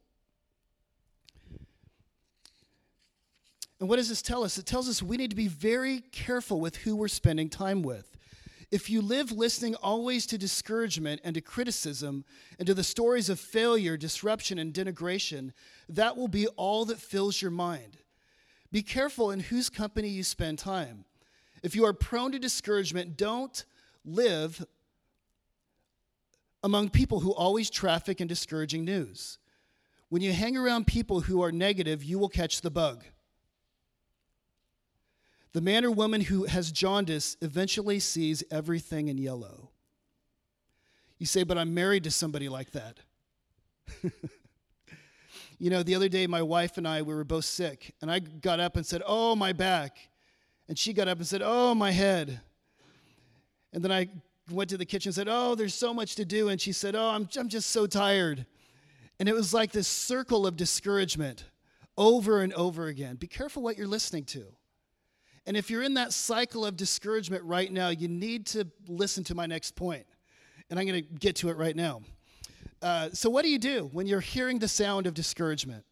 And 3.79 3.87
what 3.87 3.97
does 3.97 4.09
this 4.09 4.23
tell 4.23 4.43
us? 4.43 4.57
It 4.57 4.65
tells 4.65 4.89
us 4.89 5.03
we 5.03 5.17
need 5.17 5.29
to 5.29 5.35
be 5.35 5.47
very 5.47 5.99
careful 6.11 6.59
with 6.59 6.77
who 6.77 6.95
we're 6.95 7.07
spending 7.07 7.47
time 7.47 7.83
with. 7.83 8.17
If 8.71 8.89
you 8.89 9.03
live 9.03 9.31
listening 9.31 9.75
always 9.75 10.25
to 10.25 10.39
discouragement 10.39 11.21
and 11.23 11.35
to 11.35 11.41
criticism 11.41 12.25
and 12.57 12.65
to 12.65 12.73
the 12.73 12.83
stories 12.83 13.29
of 13.29 13.39
failure, 13.39 13.95
disruption, 13.95 14.57
and 14.57 14.73
denigration, 14.73 15.51
that 15.87 16.17
will 16.17 16.27
be 16.27 16.47
all 16.47 16.85
that 16.85 16.97
fills 16.97 17.39
your 17.39 17.51
mind. 17.51 17.97
Be 18.71 18.81
careful 18.81 19.29
in 19.29 19.41
whose 19.41 19.69
company 19.69 20.07
you 20.07 20.23
spend 20.23 20.57
time. 20.57 21.05
If 21.67 21.75
you 21.75 21.83
are 21.83 21.91
prone 21.91 22.31
to 22.31 22.39
discouragement, 22.39 23.17
don't 23.17 23.65
live 24.05 24.65
among 26.63 26.91
people 26.91 27.19
who 27.19 27.33
always 27.33 27.69
traffic 27.69 28.21
in 28.21 28.27
discouraging 28.29 28.85
news. 28.85 29.37
When 30.07 30.21
you 30.21 30.31
hang 30.31 30.55
around 30.55 30.87
people 30.87 31.19
who 31.19 31.43
are 31.43 31.51
negative, 31.51 32.05
you 32.05 32.19
will 32.19 32.29
catch 32.29 32.61
the 32.61 32.71
bug. 32.71 33.03
The 35.51 35.59
man 35.59 35.83
or 35.83 35.91
woman 35.91 36.21
who 36.21 36.45
has 36.45 36.71
jaundice 36.71 37.35
eventually 37.41 37.99
sees 37.99 38.45
everything 38.49 39.09
in 39.09 39.17
yellow. 39.17 39.71
You 41.17 41.25
say, 41.25 41.43
but 41.43 41.57
I'm 41.57 41.73
married 41.73 42.05
to 42.05 42.11
somebody 42.11 42.47
like 42.47 42.71
that. 42.71 42.99
you 45.59 45.69
know, 45.69 45.83
the 45.83 45.95
other 45.95 46.07
day, 46.07 46.27
my 46.27 46.43
wife 46.43 46.77
and 46.77 46.87
I, 46.87 47.01
we 47.01 47.13
were 47.13 47.25
both 47.25 47.43
sick, 47.43 47.93
and 48.01 48.09
I 48.09 48.19
got 48.19 48.61
up 48.61 48.77
and 48.77 48.85
said, 48.85 49.01
Oh, 49.05 49.35
my 49.35 49.51
back. 49.51 49.97
And 50.67 50.77
she 50.77 50.93
got 50.93 51.07
up 51.07 51.17
and 51.17 51.27
said, 51.27 51.41
Oh, 51.43 51.73
my 51.73 51.91
head. 51.91 52.41
And 53.73 53.83
then 53.83 53.91
I 53.91 54.09
went 54.51 54.69
to 54.69 54.77
the 54.77 54.85
kitchen 54.85 55.09
and 55.09 55.15
said, 55.15 55.27
Oh, 55.29 55.55
there's 55.55 55.73
so 55.73 55.93
much 55.93 56.15
to 56.15 56.25
do. 56.25 56.49
And 56.49 56.59
she 56.59 56.71
said, 56.71 56.95
Oh, 56.95 57.09
I'm, 57.09 57.27
I'm 57.37 57.49
just 57.49 57.69
so 57.69 57.87
tired. 57.87 58.45
And 59.19 59.27
it 59.27 59.33
was 59.33 59.53
like 59.53 59.71
this 59.71 59.87
circle 59.87 60.45
of 60.45 60.55
discouragement 60.55 61.45
over 61.97 62.41
and 62.41 62.53
over 62.53 62.87
again. 62.87 63.15
Be 63.15 63.27
careful 63.27 63.63
what 63.63 63.77
you're 63.77 63.87
listening 63.87 64.25
to. 64.25 64.45
And 65.47 65.55
if 65.55 65.69
you're 65.69 65.81
in 65.81 65.95
that 65.95 66.13
cycle 66.13 66.65
of 66.65 66.75
discouragement 66.75 67.43
right 67.43 67.71
now, 67.71 67.89
you 67.89 68.07
need 68.07 68.45
to 68.47 68.67
listen 68.87 69.23
to 69.25 69.35
my 69.35 69.45
next 69.45 69.75
point. 69.75 70.05
And 70.69 70.77
I'm 70.77 70.85
going 70.85 71.01
to 71.01 71.09
get 71.09 71.37
to 71.37 71.49
it 71.49 71.57
right 71.57 71.75
now. 71.75 72.01
Uh, 72.81 73.09
so, 73.13 73.29
what 73.29 73.43
do 73.43 73.49
you 73.49 73.57
do 73.57 73.89
when 73.93 74.05
you're 74.05 74.19
hearing 74.19 74.59
the 74.59 74.67
sound 74.67 75.07
of 75.07 75.13
discouragement? 75.13 75.83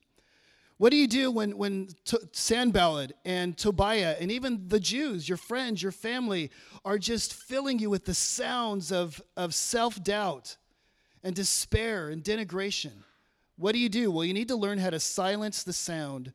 What 0.78 0.92
do 0.92 0.98
you 0.98 1.08
do 1.08 1.32
when, 1.32 1.58
when 1.58 1.88
to, 2.06 2.20
Sanballat 2.34 3.14
and 3.24 3.58
Tobiah 3.58 4.18
and 4.20 4.30
even 4.30 4.68
the 4.68 4.80
Jews, 4.80 5.28
your 5.28 5.38
friends, 5.38 5.82
your 5.82 5.94
family, 5.94 6.52
are 6.84 6.98
just 6.98 7.34
filling 7.34 7.80
you 7.80 7.90
with 7.90 8.04
the 8.04 8.14
sounds 8.14 8.92
of, 8.92 9.22
of 9.38 9.54
self 9.54 10.04
doubt 10.04 10.58
and 11.24 11.34
despair 11.34 12.10
and 12.10 12.22
denigration? 12.24 12.92
What 13.58 13.72
do 13.72 13.80
you 13.80 13.88
do? 13.88 14.12
Well, 14.12 14.26
you 14.26 14.34
need 14.34 14.50
to 14.50 14.58
learn 14.58 14.80
how 14.80 14.90
to 14.90 15.00
silence 15.00 15.64
the 15.64 15.72
sound 15.72 16.34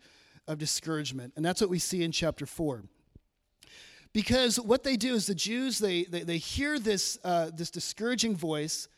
of 0.48 0.56
discouragement. 0.56 1.34
And 1.36 1.44
that's 1.44 1.60
what 1.60 1.68
we 1.68 1.78
see 1.78 2.02
in 2.02 2.10
chapter 2.10 2.46
4. 2.46 2.84
Because 4.14 4.58
what 4.58 4.82
they 4.82 4.96
do 4.96 5.14
is 5.14 5.26
the 5.26 5.34
Jews, 5.34 5.78
they, 5.78 6.04
they, 6.04 6.22
they 6.22 6.38
hear 6.38 6.78
this, 6.78 7.18
uh, 7.22 7.50
this 7.54 7.70
discouraging 7.70 8.36
voice, 8.36 8.88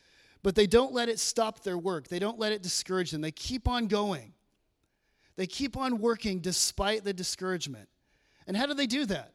but 0.41 0.55
they 0.55 0.67
don't 0.67 0.93
let 0.93 1.09
it 1.09 1.19
stop 1.19 1.63
their 1.63 1.77
work. 1.77 2.07
They 2.07 2.17
don't 2.17 2.39
let 2.39 2.53
it 2.53 2.63
discourage 2.63 3.11
them. 3.11 3.21
They 3.21 3.31
keep 3.31 3.67
on 3.67 3.87
going. 3.87 4.32
They 5.35 5.47
keep 5.47 5.75
on 5.77 5.99
working 5.99 6.39
despite 6.39 7.03
the 7.03 7.13
discouragement. 7.13 7.89
And 8.45 8.55
how 8.55 8.65
do 8.65 8.73
they 8.73 8.87
do 8.87 9.05
that? 9.05 9.31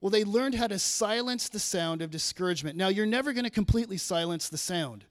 Well, 0.00 0.10
they 0.10 0.24
learned 0.24 0.54
how 0.54 0.66
to 0.66 0.78
silence 0.78 1.48
the 1.48 1.58
sound 1.58 2.02
of 2.02 2.10
discouragement. 2.10 2.76
Now, 2.76 2.88
you're 2.88 3.06
never 3.06 3.32
going 3.32 3.44
to 3.44 3.50
completely 3.50 3.96
silence 3.96 4.48
the 4.48 4.58
sound. 4.58 5.06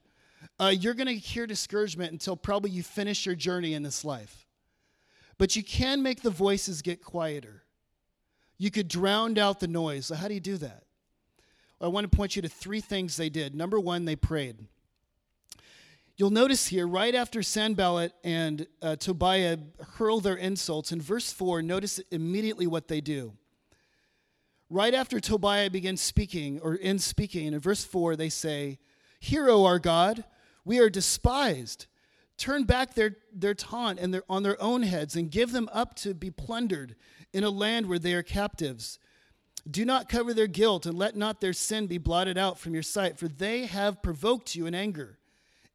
Uh, 0.58 0.72
you're 0.76 0.94
going 0.94 1.08
to 1.08 1.14
hear 1.14 1.46
discouragement 1.46 2.12
until 2.12 2.36
probably 2.36 2.70
you 2.70 2.82
finish 2.82 3.26
your 3.26 3.34
journey 3.34 3.74
in 3.74 3.82
this 3.82 4.04
life. 4.04 4.46
But 5.36 5.56
you 5.56 5.64
can 5.64 6.02
make 6.02 6.22
the 6.22 6.30
voices 6.30 6.80
get 6.80 7.02
quieter. 7.02 7.64
You 8.56 8.70
could 8.70 8.86
drown 8.86 9.36
out 9.36 9.58
the 9.58 9.66
noise. 9.66 10.06
So, 10.06 10.14
how 10.14 10.28
do 10.28 10.34
you 10.34 10.40
do 10.40 10.58
that? 10.58 10.84
I 11.80 11.88
want 11.88 12.10
to 12.10 12.16
point 12.16 12.36
you 12.36 12.42
to 12.42 12.48
three 12.48 12.80
things 12.80 13.16
they 13.16 13.28
did. 13.28 13.54
Number 13.54 13.80
one, 13.80 14.04
they 14.04 14.16
prayed. 14.16 14.68
You'll 16.16 16.30
notice 16.30 16.68
here, 16.68 16.86
right 16.86 17.12
after 17.12 17.42
Sanballat 17.42 18.12
and 18.22 18.68
uh, 18.80 18.94
Tobiah 18.94 19.58
hurl 19.94 20.20
their 20.20 20.36
insults, 20.36 20.92
in 20.92 21.00
verse 21.00 21.32
4, 21.32 21.60
notice 21.60 21.98
immediately 22.12 22.68
what 22.68 22.86
they 22.86 23.00
do. 23.00 23.32
Right 24.70 24.94
after 24.94 25.18
Tobiah 25.18 25.70
begins 25.70 26.00
speaking, 26.00 26.60
or 26.60 26.76
in 26.76 27.00
speaking, 27.00 27.52
in 27.52 27.58
verse 27.58 27.84
4, 27.84 28.14
they 28.14 28.28
say, 28.28 28.78
Hear, 29.18 29.50
O 29.50 29.64
our 29.64 29.80
God, 29.80 30.22
we 30.64 30.78
are 30.78 30.88
despised. 30.88 31.86
Turn 32.38 32.62
back 32.62 32.94
their, 32.94 33.16
their 33.32 33.54
taunt 33.54 33.98
and 33.98 34.14
their, 34.14 34.22
on 34.28 34.44
their 34.44 34.60
own 34.62 34.84
heads 34.84 35.16
and 35.16 35.32
give 35.32 35.50
them 35.50 35.68
up 35.72 35.94
to 35.96 36.14
be 36.14 36.30
plundered 36.30 36.94
in 37.32 37.42
a 37.42 37.50
land 37.50 37.86
where 37.86 37.98
they 37.98 38.14
are 38.14 38.22
captives. 38.22 39.00
Do 39.68 39.84
not 39.84 40.08
cover 40.08 40.32
their 40.32 40.46
guilt 40.46 40.86
and 40.86 40.96
let 40.96 41.16
not 41.16 41.40
their 41.40 41.52
sin 41.52 41.88
be 41.88 41.98
blotted 41.98 42.38
out 42.38 42.56
from 42.56 42.72
your 42.72 42.82
sight, 42.84 43.18
for 43.18 43.26
they 43.26 43.66
have 43.66 44.00
provoked 44.00 44.54
you 44.54 44.66
in 44.66 44.76
anger 44.76 45.18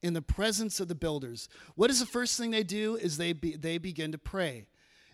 in 0.01 0.13
the 0.13 0.21
presence 0.21 0.79
of 0.79 0.87
the 0.87 0.95
builders. 0.95 1.49
What 1.75 1.89
is 1.89 1.99
the 1.99 2.05
first 2.05 2.37
thing 2.37 2.51
they 2.51 2.63
do? 2.63 2.95
Is 2.95 3.17
they, 3.17 3.33
be, 3.33 3.55
they 3.55 3.77
begin 3.77 4.11
to 4.11 4.17
pray. 4.17 4.65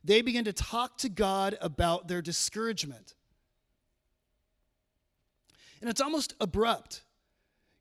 They 0.04 0.21
begin 0.21 0.45
to 0.45 0.54
talk 0.54 0.98
to 1.00 1.10
God 1.10 1.58
about 1.62 2.08
their 2.08 2.21
discouragement. 2.21 3.15
And 5.82 5.89
it's 5.89 6.02
almost 6.02 6.36
abrupt. 6.39 7.02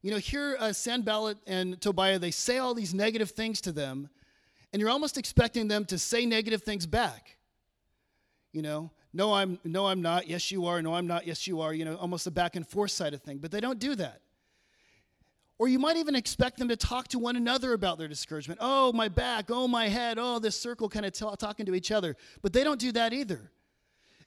You 0.03 0.11
know, 0.11 0.19
here, 0.19 0.57
uh, 0.59 0.73
Sanballat 0.73 1.39
and 1.47 1.81
Tobiah, 1.81 2.19
they 2.19 2.31
say 2.31 2.59
all 2.59 2.75
these 2.75 2.93
negative 2.93 3.31
things 3.31 3.61
to 3.63 3.73
them, 3.73 4.11
and 4.73 4.81
you're 4.81 4.91
almost 4.91 5.17
expecting 5.17 5.69
them 5.69 5.85
to 5.87 5.99
say 5.99 6.27
negative 6.27 6.63
things 6.63 6.87
back. 6.87 7.39
You 8.53 8.63
know, 8.63 8.91
no, 9.13 9.33
I'm, 9.33 9.59
no, 9.65 9.87
I'm 9.87 10.03
not. 10.03 10.27
Yes, 10.27 10.51
you 10.51 10.67
are. 10.67 10.83
No, 10.83 10.95
I'm 10.95 11.07
not. 11.07 11.27
Yes, 11.27 11.47
you 11.47 11.61
are. 11.61 11.73
You 11.73 11.85
know, 11.85 11.95
almost 11.97 12.27
a 12.27 12.31
back 12.31 12.57
and 12.57 12.67
forth 12.67 12.91
side 12.91 13.15
of 13.15 13.23
thing. 13.23 13.39
But 13.39 13.51
they 13.51 13.61
don't 13.61 13.79
do 13.79 13.95
that. 13.95 14.21
Or 15.59 15.69
you 15.69 15.79
might 15.79 15.97
even 15.97 16.17
expect 16.17 16.59
them 16.59 16.69
to 16.69 16.77
talk 16.77 17.09
to 17.09 17.19
one 17.19 17.37
another 17.37 17.75
about 17.75 17.97
their 17.99 18.09
discouragement. 18.09 18.59
Oh, 18.61 18.93
my 18.93 19.09
back. 19.09 19.51
Oh, 19.51 19.69
my 19.69 19.89
head. 19.89 20.19
Oh, 20.19 20.39
this 20.39 20.59
circle 20.59 20.89
kind 20.89 21.07
of 21.07 21.13
t- 21.13 21.27
talking 21.39 21.67
to 21.67 21.75
each 21.75 21.93
other. 21.93 22.17
But 22.43 22.53
they 22.53 22.65
don't 22.65 22.81
do 22.81 22.91
that 22.93 23.13
either. 23.13 23.51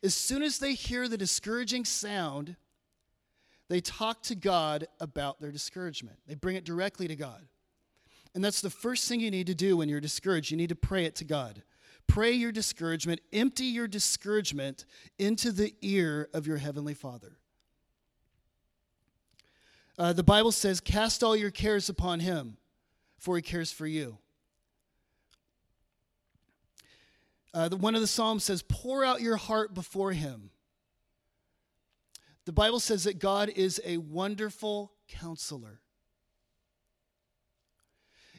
As 0.04 0.14
soon 0.14 0.42
as 0.42 0.60
they 0.60 0.74
hear 0.74 1.08
the 1.08 1.18
discouraging 1.18 1.84
sound, 1.84 2.56
they 3.68 3.82
talk 3.82 4.24
to 4.24 4.36
God 4.36 4.88
about 5.00 5.42
their 5.42 5.52
discouragement. 5.52 6.18
They 6.28 6.36
bring 6.36 6.56
it 6.56 6.64
directly 6.64 7.08
to 7.08 7.16
God. 7.16 7.46
And 8.34 8.44
that's 8.44 8.62
the 8.62 8.70
first 8.70 9.10
thing 9.10 9.20
you 9.20 9.32
need 9.32 9.48
to 9.48 9.56
do 9.56 9.78
when 9.78 9.90
you're 9.90 10.00
discouraged. 10.00 10.52
You 10.52 10.58
need 10.58 10.70
to 10.70 10.76
pray 10.76 11.06
it 11.06 11.16
to 11.16 11.26
God. 11.26 11.64
Pray 12.08 12.32
your 12.32 12.54
discouragement, 12.54 13.20
empty 13.34 13.66
your 13.66 13.88
discouragement 13.88 14.86
into 15.20 15.52
the 15.52 15.74
ear 15.82 16.30
of 16.34 16.48
your 16.48 16.58
Heavenly 16.58 16.94
Father. 16.94 17.38
Uh, 19.98 20.14
the 20.14 20.24
Bible 20.24 20.52
says, 20.52 20.80
Cast 20.80 21.24
all 21.24 21.36
your 21.36 21.52
cares 21.52 21.90
upon 21.90 22.20
him, 22.20 22.58
for 23.18 23.36
he 23.36 23.42
cares 23.42 23.72
for 23.72 23.88
you. 23.88 24.18
Uh, 27.54 27.70
the, 27.70 27.78
one 27.78 27.96
of 27.96 28.02
the 28.02 28.08
Psalms 28.08 28.44
says, 28.44 28.62
Pour 28.62 29.04
out 29.04 29.22
your 29.22 29.38
heart 29.38 29.74
before 29.74 30.12
him. 30.12 30.52
The 32.46 32.54
Bible 32.54 32.80
says 32.80 33.06
that 33.06 33.20
God 33.20 33.50
is 33.56 33.82
a 33.84 33.98
wonderful 33.98 34.94
counselor. 35.08 35.82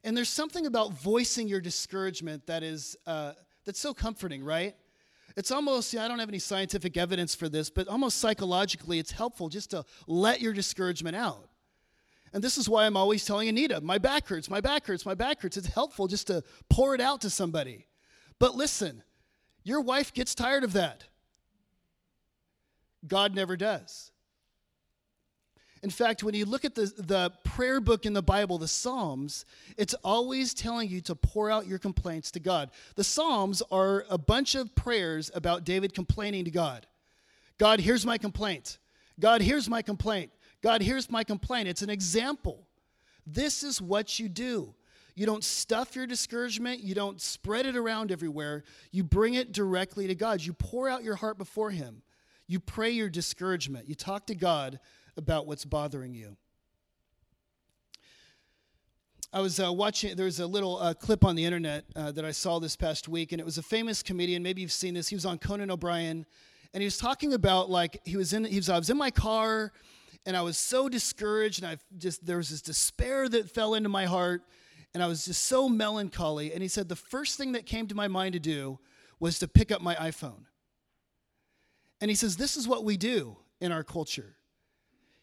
And 0.05 0.17
there's 0.17 0.29
something 0.29 0.65
about 0.65 0.93
voicing 0.93 1.49
your 1.49 1.61
discouragement 1.61 2.47
that 2.47 2.63
is 2.63 2.97
uh, 3.07 3.33
that's 3.65 3.81
so 3.81 3.93
comforting, 3.93 4.45
right? 4.45 4.75
It's 5.37 5.51
almost, 5.51 5.95
I 5.95 6.09
don't 6.09 6.19
have 6.19 6.29
any 6.29 6.39
scientific 6.39 6.97
evidence 6.97 7.35
for 7.35 7.49
this, 7.49 7.71
but 7.71 7.87
almost 7.87 8.19
psychologically, 8.19 8.99
it's 8.99 9.13
helpful 9.13 9.49
just 9.49 9.71
to 9.71 9.85
let 10.07 10.41
your 10.41 10.53
discouragement 10.53 11.15
out. 11.15 11.48
And 12.33 12.43
this 12.43 12.59
is 12.59 12.69
why 12.69 12.87
I'm 12.87 12.97
always 12.97 13.25
telling 13.25 13.49
Anita, 13.49 13.81
my 13.81 13.99
back 13.99 14.27
hurts, 14.27 14.51
my 14.51 14.61
back 14.61 14.87
hurts, 14.87 15.07
my 15.07 15.15
back 15.15 15.41
hurts. 15.41 15.57
It's 15.57 15.67
helpful 15.69 16.07
just 16.09 16.27
to 16.27 16.43
pour 16.69 16.95
it 16.95 17.01
out 17.01 17.21
to 17.23 17.31
somebody. 17.31 17.87
But 18.39 18.55
listen, 18.55 19.03
your 19.65 19.81
wife 19.81 20.13
gets 20.13 20.35
tired 20.35 20.65
of 20.65 20.75
that. 20.75 21.05
God 23.07 23.35
never 23.35 23.57
does. 23.57 24.11
In 25.83 25.91
fact, 25.91 26.23
when 26.25 26.35
you 26.35 26.45
look 26.45 26.65
at 26.65 26.75
the, 26.75 26.93
the 26.99 27.33
prayer 27.45 27.81
book 27.81 28.05
in 28.05 28.13
the 28.13 28.23
Bible, 28.23 28.59
the 28.59 28.67
Psalms, 28.67 29.45
it's 29.77 29.95
always 30.03 30.53
telling 30.53 30.89
you 30.89 31.01
to 31.03 31.15
pour 31.15 31.51
out 31.51 31.67
your 31.67 31.79
complaints 31.79 32.33
to 32.33 32.41
God. 32.41 32.71
The 32.97 33.05
Psalms 33.05 33.63
are 33.71 34.05
a 34.11 34.19
bunch 34.19 34.55
of 34.57 34.75
prayers 34.75 35.31
about 35.35 35.65
David 35.65 35.95
complaining 35.95 36.45
to 36.47 36.51
God. 36.51 36.87
God, 37.59 37.81
here's 37.81 38.05
my 38.05 38.19
complaint. 38.19 38.79
God, 39.21 39.41
here's 39.41 39.69
my 39.69 39.83
complaint. 39.83 40.33
God, 40.63 40.83
here's 40.83 41.11
my 41.11 41.25
complaint. 41.25 41.69
It's 41.69 41.83
an 41.83 41.91
example. 41.91 42.67
This 43.27 43.63
is 43.63 43.81
what 43.81 44.19
you 44.19 44.29
do. 44.29 44.75
You 45.15 45.27
don't 45.27 45.43
stuff 45.43 45.97
your 45.97 46.07
discouragement, 46.07 46.81
you 46.81 46.95
don't 46.95 47.21
spread 47.21 47.67
it 47.67 47.77
around 47.77 48.13
everywhere. 48.13 48.63
You 48.93 49.03
bring 49.03 49.35
it 49.35 49.51
directly 49.51 50.07
to 50.07 50.15
God. 50.15 50.43
You 50.43 50.53
pour 50.53 50.89
out 50.89 51.03
your 51.03 51.17
heart 51.17 51.39
before 51.39 51.71
Him. 51.71 52.03
You 52.47 52.61
pray 52.61 52.91
your 52.91 53.09
discouragement. 53.09 53.89
You 53.89 53.97
talk 53.97 54.27
to 54.27 54.35
God 54.37 54.79
about 55.17 55.47
what's 55.47 55.65
bothering 55.65 56.15
you. 56.15 56.37
I 59.31 59.41
was 59.41 59.61
uh, 59.61 59.71
watching, 59.71 60.17
there 60.17 60.25
was 60.25 60.41
a 60.41 60.47
little 60.47 60.79
uh, 60.79 60.95
clip 60.95 61.25
on 61.25 61.35
the 61.35 61.45
internet 61.45 61.85
uh, 61.95 62.13
that 62.13 62.25
I 62.25 62.31
saw 62.31 62.59
this 62.59 62.77
past 62.77 63.09
week, 63.09 63.33
and 63.33 63.41
it 63.41 63.45
was 63.45 63.59
a 63.59 63.63
famous 63.63 64.03
comedian. 64.03 64.43
Maybe 64.43 64.63
you've 64.63 64.73
seen 64.73 64.95
this. 64.95 65.09
He 65.09 65.17
was 65.17 65.27
on 65.27 65.39
Conan 65.39 65.71
O'Brien, 65.71 66.25
and 66.73 66.81
he 66.81 66.87
was 66.87 66.97
talking 66.97 67.35
about 67.35 67.69
like 67.69 68.01
he 68.05 68.17
was 68.17 68.33
in, 68.33 68.45
he 68.45 68.57
was, 68.57 68.71
I 68.71 68.79
was 68.79 68.89
in 68.89 68.97
my 68.97 69.11
car, 69.11 69.73
and 70.29 70.37
I 70.37 70.43
was 70.43 70.59
so 70.59 70.91
discouraged, 70.91 71.63
and 71.63 71.73
I 71.73 71.79
just, 71.97 72.27
there 72.27 72.37
was 72.37 72.51
this 72.51 72.61
despair 72.61 73.31
that 73.31 73.51
fell 73.51 73.73
into 73.73 73.89
my 73.89 74.05
heart, 74.05 74.43
and 74.93 75.03
I 75.03 75.07
was 75.07 75.25
just 75.25 75.45
so 75.45 75.71
melancholy. 75.71 76.53
And 76.53 76.61
he 76.61 76.69
said, 76.69 76.91
the 76.91 76.97
first 76.97 77.39
thing 77.39 77.53
that 77.53 77.65
came 77.65 77.87
to 77.87 77.95
my 77.95 78.09
mind 78.09 78.35
to 78.35 78.39
do 78.39 78.79
was 79.19 79.39
to 79.39 79.49
pick 79.49 79.73
up 79.73 79.81
my 79.81 79.95
iPhone. 79.95 80.45
And 82.03 82.11
he 82.11 82.15
says, 82.15 82.37
this 82.37 82.59
is 82.59 82.69
what 82.69 82.85
we 82.85 82.99
do 82.99 83.39
in 83.59 83.73
our 83.73 83.83
culture. 83.83 84.37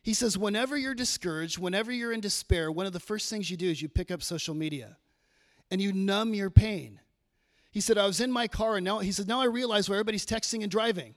He 0.01 0.15
says, 0.15 0.39
whenever 0.39 0.75
you're 0.75 0.95
discouraged, 0.95 1.59
whenever 1.59 1.91
you're 1.91 2.11
in 2.11 2.19
despair, 2.19 2.71
one 2.71 2.87
of 2.87 2.93
the 2.93 2.99
first 2.99 3.29
things 3.29 3.51
you 3.51 3.57
do 3.57 3.69
is 3.69 3.83
you 3.83 3.87
pick 3.87 4.09
up 4.09 4.23
social 4.23 4.55
media 4.55 4.97
and 5.69 5.79
you 5.79 5.93
numb 5.93 6.33
your 6.33 6.49
pain. 6.49 6.99
He 7.69 7.79
said, 7.79 7.99
I 7.99 8.07
was 8.07 8.21
in 8.21 8.31
my 8.31 8.47
car 8.47 8.77
and 8.77 8.83
now, 8.83 8.99
he 8.99 9.11
said, 9.11 9.27
now 9.27 9.39
I 9.39 9.45
realize 9.45 9.87
why 9.87 9.97
everybody's 9.97 10.25
texting 10.25 10.63
and 10.63 10.71
driving. 10.71 11.13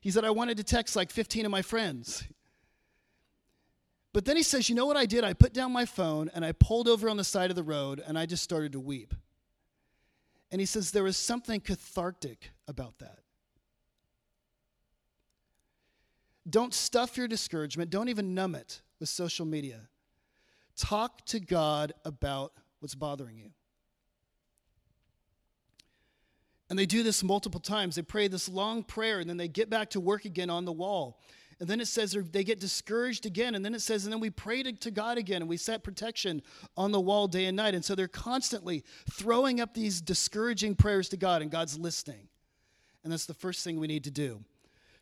He 0.00 0.10
said, 0.10 0.24
I 0.24 0.30
wanted 0.30 0.56
to 0.56 0.64
text 0.64 0.96
like 0.96 1.12
15 1.12 1.46
of 1.46 1.52
my 1.52 1.62
friends. 1.62 2.24
But 4.12 4.26
then 4.26 4.36
he 4.36 4.42
says, 4.42 4.68
You 4.68 4.74
know 4.74 4.86
what 4.86 4.96
I 4.96 5.06
did? 5.06 5.24
I 5.24 5.32
put 5.32 5.52
down 5.52 5.72
my 5.72 5.86
phone 5.86 6.30
and 6.34 6.44
I 6.44 6.52
pulled 6.52 6.88
over 6.88 7.08
on 7.08 7.16
the 7.16 7.24
side 7.24 7.50
of 7.50 7.56
the 7.56 7.62
road 7.62 8.02
and 8.06 8.18
I 8.18 8.26
just 8.26 8.42
started 8.42 8.72
to 8.72 8.80
weep. 8.80 9.14
And 10.50 10.60
he 10.60 10.66
says, 10.66 10.90
There 10.90 11.04
was 11.04 11.16
something 11.16 11.60
cathartic 11.60 12.50
about 12.68 12.98
that. 12.98 13.18
Don't 16.48 16.74
stuff 16.74 17.16
your 17.16 17.28
discouragement, 17.28 17.90
don't 17.90 18.08
even 18.08 18.34
numb 18.34 18.54
it 18.54 18.82
with 19.00 19.08
social 19.08 19.46
media. 19.46 19.88
Talk 20.76 21.24
to 21.26 21.38
God 21.38 21.92
about 22.04 22.52
what's 22.80 22.94
bothering 22.94 23.38
you. 23.38 23.50
And 26.68 26.78
they 26.78 26.86
do 26.86 27.02
this 27.02 27.22
multiple 27.22 27.60
times. 27.60 27.96
They 27.96 28.02
pray 28.02 28.28
this 28.28 28.48
long 28.48 28.82
prayer 28.82 29.20
and 29.20 29.28
then 29.28 29.36
they 29.36 29.48
get 29.48 29.68
back 29.68 29.90
to 29.90 30.00
work 30.00 30.24
again 30.24 30.48
on 30.48 30.64
the 30.64 30.72
wall 30.72 31.20
And 31.62 31.70
then 31.70 31.80
it 31.80 31.86
says 31.86 32.18
they 32.32 32.42
get 32.42 32.58
discouraged 32.58 33.24
again. 33.24 33.54
And 33.54 33.64
then 33.64 33.72
it 33.72 33.82
says, 33.82 34.02
and 34.02 34.12
then 34.12 34.18
we 34.18 34.30
pray 34.30 34.64
to, 34.64 34.72
to, 34.72 34.90
God 34.90 35.16
again 35.16 35.42
and 35.42 35.48
we 35.48 35.56
set 35.56 35.84
protection 35.84 36.42
on 36.76 36.90
the 36.90 37.00
wall 37.00 37.28
day 37.28 37.44
and 37.44 37.56
night. 37.56 37.72
And 37.72 37.84
so 37.84 37.94
they're 37.94 38.08
constantly 38.08 38.82
throwing 39.08 39.60
up 39.60 39.72
these 39.72 40.00
discouraging 40.00 40.74
prayers 40.74 41.08
to 41.10 41.16
God, 41.16 41.40
and 41.40 41.52
God's 41.52 41.78
listening. 41.78 42.26
And 43.04 43.12
that's 43.12 43.26
the 43.26 43.34
first 43.34 43.62
thing 43.62 43.78
we 43.78 43.86
need 43.86 44.02
to 44.02 44.10
do. 44.10 44.42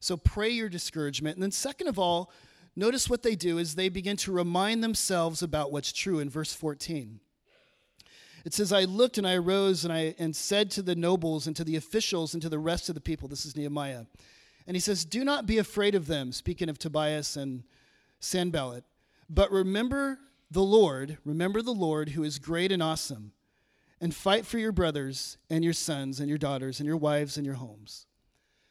So 0.01 0.19
pray 0.19 0.51
your 0.51 0.69
discouragement. 0.69 1.37
And 1.37 1.43
then, 1.43 1.51
second 1.51 1.89
of 1.89 1.99
all, 1.99 2.31
notice 2.77 3.09
what 3.09 3.23
they 3.23 3.37
do 3.37 3.57
is 3.57 3.75
they 3.75 3.89
begin 3.89 4.19
to 4.19 4.31
remind 4.31 4.85
themselves 4.85 5.43
about 5.43 5.73
what's 5.73 5.93
true 5.95 6.19
in 6.19 6.29
verse 6.29 6.53
14. 6.53 7.21
It 8.45 8.53
says, 8.53 8.71
I 8.71 8.85
looked 8.85 9.17
and 9.17 9.27
I 9.27 9.37
arose 9.37 9.85
and 9.85 9.95
I 9.95 10.15
and 10.19 10.37
said 10.37 10.71
to 10.73 10.83
the 10.83 10.95
nobles 10.95 11.47
and 11.47 11.57
to 11.57 11.65
the 11.65 11.77
officials 11.77 12.35
and 12.35 12.43
to 12.43 12.51
the 12.51 12.59
rest 12.59 12.91
of 12.91 12.95
the 12.95 13.01
people, 13.01 13.29
this 13.29 13.47
is 13.47 13.57
Nehemiah. 13.57 14.05
And 14.71 14.77
he 14.77 14.81
says, 14.81 15.05
Do 15.05 15.25
not 15.25 15.47
be 15.47 15.59
afraid 15.59 15.97
of 15.97 16.07
them, 16.07 16.31
speaking 16.31 16.69
of 16.69 16.79
Tobias 16.79 17.37
and 17.37 17.65
Sanballat, 18.21 18.85
but 19.29 19.51
remember 19.51 20.21
the 20.49 20.63
Lord, 20.63 21.19
remember 21.25 21.61
the 21.61 21.73
Lord 21.73 22.11
who 22.11 22.23
is 22.23 22.39
great 22.39 22.71
and 22.71 22.81
awesome, 22.81 23.33
and 24.01 24.15
fight 24.15 24.47
for 24.47 24.59
your 24.59 24.71
brothers 24.71 25.39
and 25.51 25.65
your 25.65 25.73
sons 25.73 26.21
and 26.21 26.29
your 26.29 26.39
daughters 26.39 26.79
and 26.79 26.87
your 26.87 26.97
wives 26.97 27.37
and 27.37 27.45
your 27.45 27.57
homes. 27.57 28.07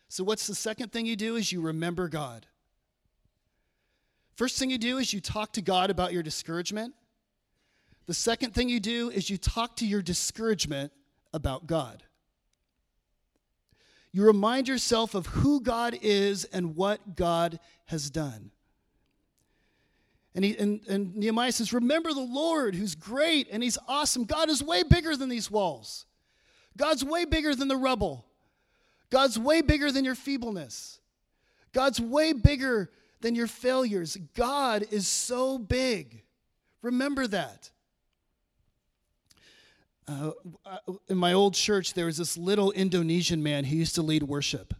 So, 0.07 0.23
what's 0.23 0.47
the 0.47 0.55
second 0.55 0.93
thing 0.93 1.05
you 1.05 1.17
do 1.17 1.35
is 1.35 1.51
you 1.51 1.59
remember 1.59 2.07
God. 2.07 2.47
First 4.37 4.57
thing 4.57 4.69
you 4.69 4.77
do 4.77 4.99
is 4.99 5.11
you 5.11 5.19
talk 5.19 5.51
to 5.51 5.61
God 5.61 5.89
about 5.89 6.13
your 6.13 6.23
discouragement. 6.23 6.93
The 8.05 8.13
second 8.13 8.53
thing 8.53 8.69
you 8.69 8.79
do 8.79 9.09
is 9.09 9.29
you 9.29 9.37
talk 9.37 9.75
to 9.75 9.85
your 9.85 10.01
discouragement 10.01 10.93
about 11.33 11.67
God. 11.67 12.03
You 14.11 14.25
remind 14.25 14.67
yourself 14.67 15.13
of 15.13 15.27
who 15.27 15.61
God 15.61 15.97
is 16.01 16.45
and 16.45 16.75
what 16.75 17.15
God 17.15 17.59
has 17.85 18.09
done. 18.09 18.51
And, 20.35 20.45
he, 20.45 20.57
and, 20.57 20.81
and 20.87 21.15
Nehemiah 21.15 21.51
says, 21.51 21.73
Remember 21.73 22.13
the 22.13 22.19
Lord 22.21 22.75
who's 22.75 22.95
great 22.95 23.47
and 23.51 23.61
he's 23.61 23.77
awesome. 23.87 24.23
God 24.23 24.49
is 24.49 24.63
way 24.63 24.83
bigger 24.83 25.15
than 25.15 25.29
these 25.29 25.49
walls. 25.51 26.05
God's 26.77 27.03
way 27.03 27.25
bigger 27.25 27.55
than 27.55 27.67
the 27.67 27.75
rubble. 27.75 28.25
God's 29.09 29.37
way 29.37 29.61
bigger 29.61 29.91
than 29.91 30.05
your 30.05 30.15
feebleness. 30.15 30.99
God's 31.73 31.99
way 31.99 32.33
bigger 32.33 32.89
than 33.21 33.35
your 33.35 33.47
failures. 33.47 34.17
God 34.35 34.85
is 34.91 35.07
so 35.07 35.57
big. 35.57 36.23
Remember 36.81 37.27
that. 37.27 37.71
Uh, 40.09 40.31
in 41.07 41.17
my 41.17 41.33
old 41.33 41.53
church, 41.53 41.93
there 41.93 42.07
was 42.07 42.17
this 42.17 42.35
little 42.35 42.71
Indonesian 42.71 43.43
man 43.43 43.63
who 43.63 43.75
used 43.75 43.93
to 43.95 44.01
lead 44.01 44.23
worship. 44.23 44.73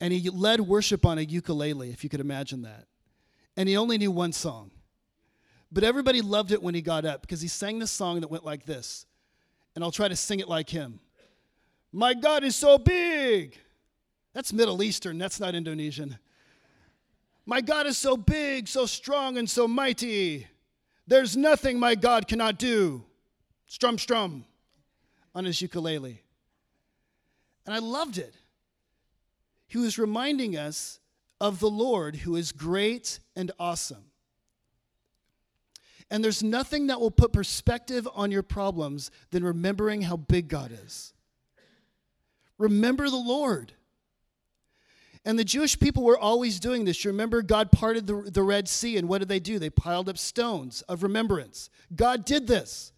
And 0.00 0.12
he 0.12 0.30
led 0.30 0.60
worship 0.60 1.04
on 1.04 1.18
a 1.18 1.22
ukulele, 1.22 1.90
if 1.90 2.02
you 2.02 2.08
could 2.08 2.20
imagine 2.20 2.62
that. 2.62 2.86
And 3.56 3.68
he 3.68 3.76
only 3.76 3.98
knew 3.98 4.10
one 4.10 4.32
song. 4.32 4.70
But 5.70 5.84
everybody 5.84 6.22
loved 6.22 6.52
it 6.52 6.62
when 6.62 6.74
he 6.74 6.80
got 6.80 7.04
up 7.04 7.20
because 7.20 7.42
he 7.42 7.48
sang 7.48 7.78
this 7.78 7.90
song 7.90 8.20
that 8.20 8.30
went 8.30 8.44
like 8.44 8.64
this. 8.64 9.04
And 9.74 9.84
I'll 9.84 9.90
try 9.90 10.08
to 10.08 10.16
sing 10.16 10.40
it 10.40 10.48
like 10.48 10.70
him 10.70 11.00
My 11.92 12.14
God 12.14 12.42
is 12.42 12.56
so 12.56 12.78
big. 12.78 13.58
That's 14.32 14.52
Middle 14.52 14.82
Eastern, 14.82 15.18
that's 15.18 15.40
not 15.40 15.54
Indonesian. 15.54 16.18
My 17.44 17.60
God 17.60 17.86
is 17.86 17.96
so 17.96 18.16
big, 18.16 18.68
so 18.68 18.86
strong, 18.86 19.38
and 19.38 19.48
so 19.48 19.68
mighty. 19.68 20.46
There's 21.06 21.36
nothing 21.36 21.78
my 21.78 21.94
God 21.94 22.26
cannot 22.26 22.58
do 22.58 23.04
strum 23.66 23.98
strum 23.98 24.44
on 25.34 25.44
his 25.44 25.60
ukulele. 25.60 26.22
And 27.64 27.74
I 27.74 27.78
loved 27.78 28.18
it. 28.18 28.34
He 29.66 29.78
was 29.78 29.98
reminding 29.98 30.56
us 30.56 31.00
of 31.40 31.60
the 31.60 31.70
Lord 31.70 32.16
who 32.16 32.36
is 32.36 32.52
great 32.52 33.20
and 33.34 33.50
awesome. 33.58 34.04
And 36.10 36.22
there's 36.22 36.42
nothing 36.42 36.86
that 36.86 37.00
will 37.00 37.10
put 37.10 37.32
perspective 37.32 38.08
on 38.14 38.30
your 38.30 38.44
problems 38.44 39.10
than 39.30 39.42
remembering 39.42 40.02
how 40.02 40.16
big 40.16 40.48
God 40.48 40.72
is. 40.84 41.12
Remember 42.58 43.10
the 43.10 43.16
Lord. 43.16 43.72
And 45.24 45.36
the 45.36 45.44
Jewish 45.44 45.78
people 45.78 46.04
were 46.04 46.16
always 46.16 46.60
doing 46.60 46.84
this. 46.84 47.04
You 47.04 47.10
remember 47.10 47.42
God 47.42 47.72
parted 47.72 48.06
the, 48.06 48.30
the 48.30 48.44
Red 48.44 48.68
Sea, 48.68 48.96
and 48.96 49.08
what 49.08 49.18
did 49.18 49.28
they 49.28 49.40
do? 49.40 49.58
They 49.58 49.70
piled 49.70 50.08
up 50.08 50.16
stones 50.16 50.82
of 50.82 51.02
remembrance. 51.02 51.68
God 51.94 52.24
did 52.24 52.46
this. 52.46 52.92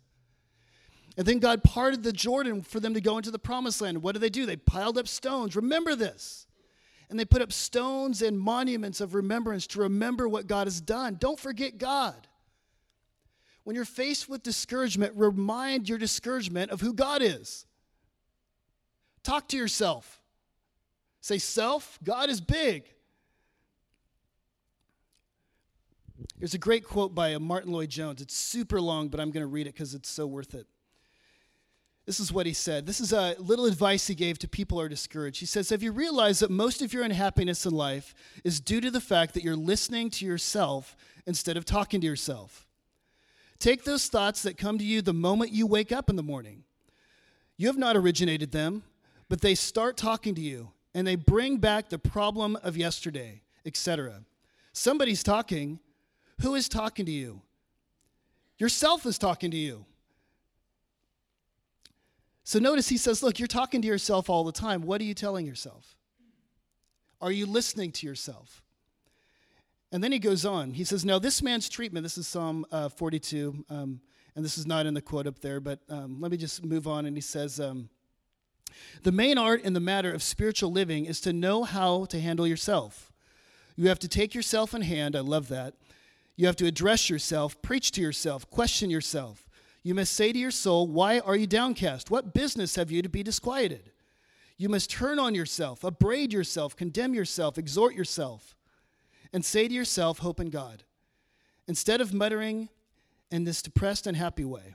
And 1.19 1.27
then 1.27 1.41
God 1.41 1.65
parted 1.65 2.05
the 2.05 2.13
Jordan 2.13 2.63
for 2.63 2.79
them 2.79 2.95
to 2.95 3.01
go 3.01 3.17
into 3.17 3.33
the 3.33 3.41
promised 3.41 3.81
land. 3.81 4.03
What 4.05 4.13
did 4.13 4.21
they 4.21 4.31
do? 4.31 4.47
They 4.47 4.57
piled 4.57 4.97
up 4.97 5.09
stones. 5.09 5.57
Remember 5.57 5.97
this. 5.97 6.47
And 7.11 7.19
they 7.19 7.25
put 7.25 7.43
up 7.43 7.53
stones 7.53 8.23
and 8.23 8.39
monuments 8.39 9.01
of 9.01 9.17
remembrance 9.17 9.67
to 9.69 9.81
remember 9.81 10.29
what 10.29 10.47
God 10.47 10.69
has 10.69 10.81
done. 10.81 11.17
Don't 11.19 11.41
forget 11.41 11.77
God. 11.77 12.29
When 13.65 13.75
you're 13.75 13.85
faced 13.85 14.29
with 14.29 14.45
discouragement, 14.45 15.13
remind 15.17 15.89
your 15.89 15.99
discouragement 15.99 16.71
of 16.71 16.81
who 16.81 16.95
God 16.95 17.21
is. 17.21 17.67
Talk 19.25 19.49
to 19.49 19.57
yourself. 19.57 20.21
Say, 21.21 21.39
Self, 21.39 21.99
God 22.05 22.31
is 22.31 22.41
big. 22.41 22.85
There's 26.39 26.55
a 26.55 26.59
great 26.59 26.85
quote 26.85 27.13
by 27.13 27.37
Martyn 27.39 27.73
Lloyd-Jones. 27.73 28.23
It's 28.23 28.37
super 28.37 28.81
long, 28.81 29.09
but 29.09 29.19
I'm 29.19 29.33
going 29.33 29.43
to 29.43 29.49
read 29.49 29.67
it 29.67 29.75
because 29.75 29.95
it's 29.95 30.09
so 30.09 30.25
worth 30.25 30.55
it. 30.55 30.69
This 32.09 32.21
is 32.21 32.33
what 32.33 32.47
he 32.47 32.55
said. 32.55 32.87
This 32.87 33.01
is 33.01 33.13
a 33.13 33.37
little 33.39 33.67
advice 33.67 34.07
he 34.07 34.15
gave 34.15 34.39
to 34.39 34.49
people 34.49 34.79
who 34.79 34.85
are 34.85 34.89
discouraged. 34.89 35.41
He 35.41 35.45
says, 35.45 35.69
Have 35.69 35.83
you 35.83 35.93
realized 35.93 36.41
that 36.41 36.51
most 36.51 36.81
of 36.81 36.95
your 36.95 37.03
unhappiness 37.03 37.67
in 37.67 37.75
life 37.75 38.15
is 38.45 38.61
due 38.61 38.81
to 38.81 38.91
the 38.91 38.99
fact 38.99 39.35
that 39.35 39.45
you're 39.45 39.55
listening 39.55 40.09
to 40.13 40.25
yourself 40.25 40.97
instead 41.27 41.59
of 41.59 41.67
talking 41.67 42.01
to 42.01 42.07
yourself? 42.07 42.67
Take 43.59 43.85
those 43.85 44.09
thoughts 44.09 44.41
that 44.45 44.57
come 44.57 44.79
to 44.79 44.85
you 44.87 45.03
the 45.03 45.13
moment 45.13 45.53
you 45.53 45.67
wake 45.67 45.93
up 45.93 46.09
in 46.09 46.17
the 46.17 46.23
morning. 46.23 46.65
You 47.59 47.67
have 47.67 47.77
not 47.77 47.95
originated 47.95 48.53
them, 48.53 48.85
but 49.29 49.43
they 49.43 49.55
start 49.55 49.99
talking 49.99 50.35
to 50.37 50.41
you 50.41 50.71
and 50.95 51.07
they 51.07 51.15
bring 51.15 51.59
back 51.59 51.91
the 51.91 51.99
problem 51.99 52.57
of 52.63 52.75
yesterday, 52.75 53.43
etc. 53.67 54.23
Somebody's 54.73 55.23
talking. 55.23 55.79
Who 56.41 56.55
is 56.55 56.71
talking 56.71 57.05
to 57.05 57.13
you? 57.13 57.43
Yourself 58.57 59.05
is 59.05 59.19
talking 59.19 59.51
to 59.51 59.59
you. 59.59 59.85
So 62.49 62.59
notice 62.59 62.89
he 62.89 62.97
says, 62.97 63.23
Look, 63.23 63.39
you're 63.39 63.47
talking 63.47 63.83
to 63.83 63.87
yourself 63.87 64.31
all 64.31 64.43
the 64.43 64.53
time. 64.53 64.81
What 64.81 65.03
are 65.03 65.05
you 65.05 65.13
telling 65.13 65.45
yourself? 65.45 65.99
Are 67.21 67.31
you 67.31 67.45
listening 67.45 67.93
to 67.93 68.07
yourself? 68.07 68.63
And 69.93 70.03
then 70.03 70.13
he 70.13 70.19
goes 70.19 70.47
on. 70.47 70.73
He 70.73 70.83
says, 70.83 71.05
Now, 71.05 71.19
this 71.19 71.43
man's 71.43 71.69
treatment, 71.69 72.05
this 72.05 72.17
is 72.17 72.27
Psalm 72.27 72.65
uh, 72.73 72.89
42, 72.89 73.67
um, 73.69 74.01
and 74.35 74.43
this 74.43 74.57
is 74.57 74.67
not 74.67 74.87
in 74.87 74.95
the 74.95 75.03
quote 75.03 75.27
up 75.27 75.41
there, 75.41 75.61
but 75.61 75.81
um, 75.91 76.23
let 76.23 76.31
me 76.31 76.39
just 76.39 76.65
move 76.65 76.89
on. 76.89 77.05
And 77.05 77.15
he 77.15 77.21
says, 77.21 77.61
um, 77.61 77.91
The 79.03 79.13
main 79.13 79.37
art 79.37 79.61
in 79.61 79.75
the 79.75 79.79
matter 79.79 80.11
of 80.11 80.23
spiritual 80.23 80.73
living 80.73 81.05
is 81.05 81.21
to 81.21 81.35
know 81.35 81.65
how 81.65 82.07
to 82.07 82.19
handle 82.19 82.47
yourself. 82.47 83.13
You 83.77 83.91
have 83.91 83.99
to 83.99 84.09
take 84.09 84.35
yourself 84.35 84.73
in 84.73 84.81
hand. 84.81 85.15
I 85.15 85.21
love 85.21 85.49
that. 85.49 85.75
You 86.35 86.47
have 86.47 86.57
to 86.57 86.67
address 86.67 87.11
yourself, 87.11 87.61
preach 87.61 87.93
to 87.93 88.01
yourself, 88.01 88.49
question 88.49 88.89
yourself. 88.89 89.48
You 89.89 89.95
must 89.95 90.13
say 90.13 90.33
to 90.33 90.39
your 90.39 90.51
soul, 90.51 90.87
Why 90.87 91.21
are 91.21 91.35
you 91.35 91.47
downcast? 91.47 92.11
What 92.11 92.35
business 92.35 92.77
have 92.77 92.91
you 92.91 93.01
to 93.01 93.09
be 93.09 93.23
disquieted? 93.23 93.91
You 94.59 94.69
must 94.69 94.91
turn 94.91 95.19
on 95.19 95.35
yourself, 95.35 95.83
upbraid 95.83 96.31
yourself, 96.31 96.77
condemn 96.77 97.15
yourself, 97.15 97.57
exhort 97.57 97.95
yourself, 97.95 98.55
and 99.33 99.43
say 99.43 99.67
to 99.67 99.73
yourself, 99.73 100.19
Hope 100.19 100.41
in 100.41 100.51
God, 100.51 100.83
instead 101.67 102.03
of 102.03 102.13
muttering 102.13 102.69
in 103.31 103.45
this 103.45 103.63
depressed, 103.63 104.07
and 104.07 104.15
happy 104.15 104.45
way. 104.45 104.75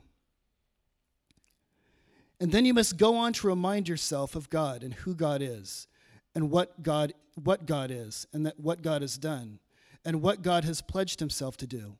And 2.39 2.52
then 2.52 2.65
you 2.65 2.73
must 2.73 2.97
go 2.97 3.15
on 3.15 3.34
to 3.34 3.45
remind 3.45 3.88
yourself 3.88 4.36
of 4.36 4.49
God 4.49 4.82
and 4.82 4.95
who 4.95 5.13
God 5.13 5.43
is, 5.43 5.88
and 6.34 6.49
what 6.49 6.82
God, 6.82 7.13
what 7.36 7.67
God 7.67 7.91
is, 7.91 8.26
and 8.34 8.47
that 8.47 8.60
what 8.60 8.82
God 8.82 9.04
has 9.04 9.19
done, 9.19 9.60
and 10.04 10.23
what 10.23 10.41
God 10.41 10.63
has 10.63 10.82
pledged 10.82 11.19
himself 11.19 11.56
to 11.58 11.67
do. 11.67 11.97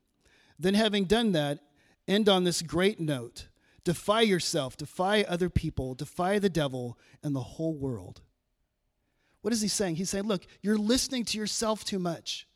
Then, 0.58 0.74
having 0.74 1.04
done 1.04 1.30
that, 1.30 1.60
end 2.06 2.28
on 2.28 2.44
this 2.44 2.62
great 2.62 3.00
note 3.00 3.48
defy 3.84 4.22
yourself, 4.22 4.78
defy 4.78 5.22
other 5.28 5.50
people, 5.50 5.94
defy 5.94 6.38
the 6.38 6.48
devil 6.48 6.98
and 7.22 7.36
the 7.36 7.40
whole 7.40 7.74
world. 7.74 8.22
What 9.42 9.52
is 9.52 9.60
he 9.60 9.68
saying? 9.68 9.96
He's 9.96 10.08
saying, 10.08 10.24
look, 10.24 10.46
you're 10.62 10.78
listening 10.78 11.26
to 11.26 11.38
yourself 11.38 11.84
too 11.84 11.98
much. 11.98 12.48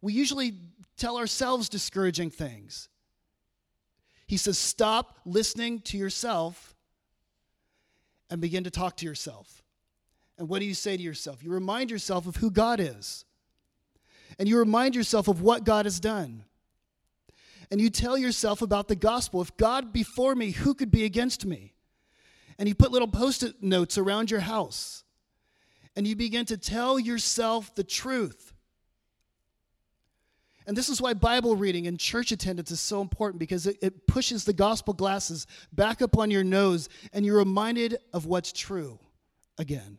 We 0.00 0.14
usually 0.14 0.54
tell 0.96 1.18
ourselves 1.18 1.68
discouraging 1.68 2.30
things. 2.30 2.88
He 4.26 4.38
says, 4.38 4.56
stop 4.56 5.18
listening 5.26 5.80
to 5.80 5.98
yourself 5.98 6.74
and 8.30 8.40
begin 8.40 8.64
to 8.64 8.70
talk 8.70 8.96
to 8.98 9.04
yourself. 9.04 9.62
And 10.38 10.48
what 10.48 10.60
do 10.60 10.64
you 10.64 10.72
say 10.72 10.96
to 10.96 11.02
yourself? 11.02 11.42
You 11.42 11.50
remind 11.50 11.90
yourself 11.90 12.26
of 12.26 12.36
who 12.36 12.50
God 12.50 12.80
is, 12.80 13.26
and 14.38 14.48
you 14.48 14.56
remind 14.56 14.94
yourself 14.94 15.28
of 15.28 15.42
what 15.42 15.64
God 15.64 15.84
has 15.84 16.00
done 16.00 16.44
and 17.70 17.80
you 17.80 17.90
tell 17.90 18.18
yourself 18.18 18.62
about 18.62 18.88
the 18.88 18.96
gospel. 18.96 19.40
If 19.40 19.56
God 19.56 19.92
before 19.92 20.34
me, 20.34 20.50
who 20.50 20.74
could 20.74 20.90
be 20.90 21.04
against 21.04 21.46
me? 21.46 21.74
And 22.58 22.68
you 22.68 22.74
put 22.74 22.90
little 22.90 23.08
post 23.08 23.42
it 23.42 23.62
notes 23.62 23.96
around 23.96 24.30
your 24.30 24.40
house. 24.40 25.04
And 25.96 26.06
you 26.06 26.16
begin 26.16 26.44
to 26.46 26.56
tell 26.56 26.98
yourself 26.98 27.74
the 27.74 27.84
truth. 27.84 28.52
And 30.66 30.76
this 30.76 30.88
is 30.88 31.00
why 31.00 31.14
Bible 31.14 31.56
reading 31.56 31.86
and 31.86 31.98
church 31.98 32.32
attendance 32.32 32.70
is 32.70 32.80
so 32.80 33.00
important 33.00 33.40
because 33.40 33.66
it, 33.66 33.78
it, 33.80 34.06
pushes 34.06 34.44
the 34.44 34.52
gospel 34.52 34.94
glasses 34.94 35.46
back 35.72 36.02
up 36.02 36.18
on 36.18 36.30
your 36.30 36.44
nose 36.44 36.88
and 37.12 37.24
you're 37.24 37.38
reminded 37.38 37.98
of 38.12 38.26
what's 38.26 38.52
true 38.52 38.98
again. 39.58 39.98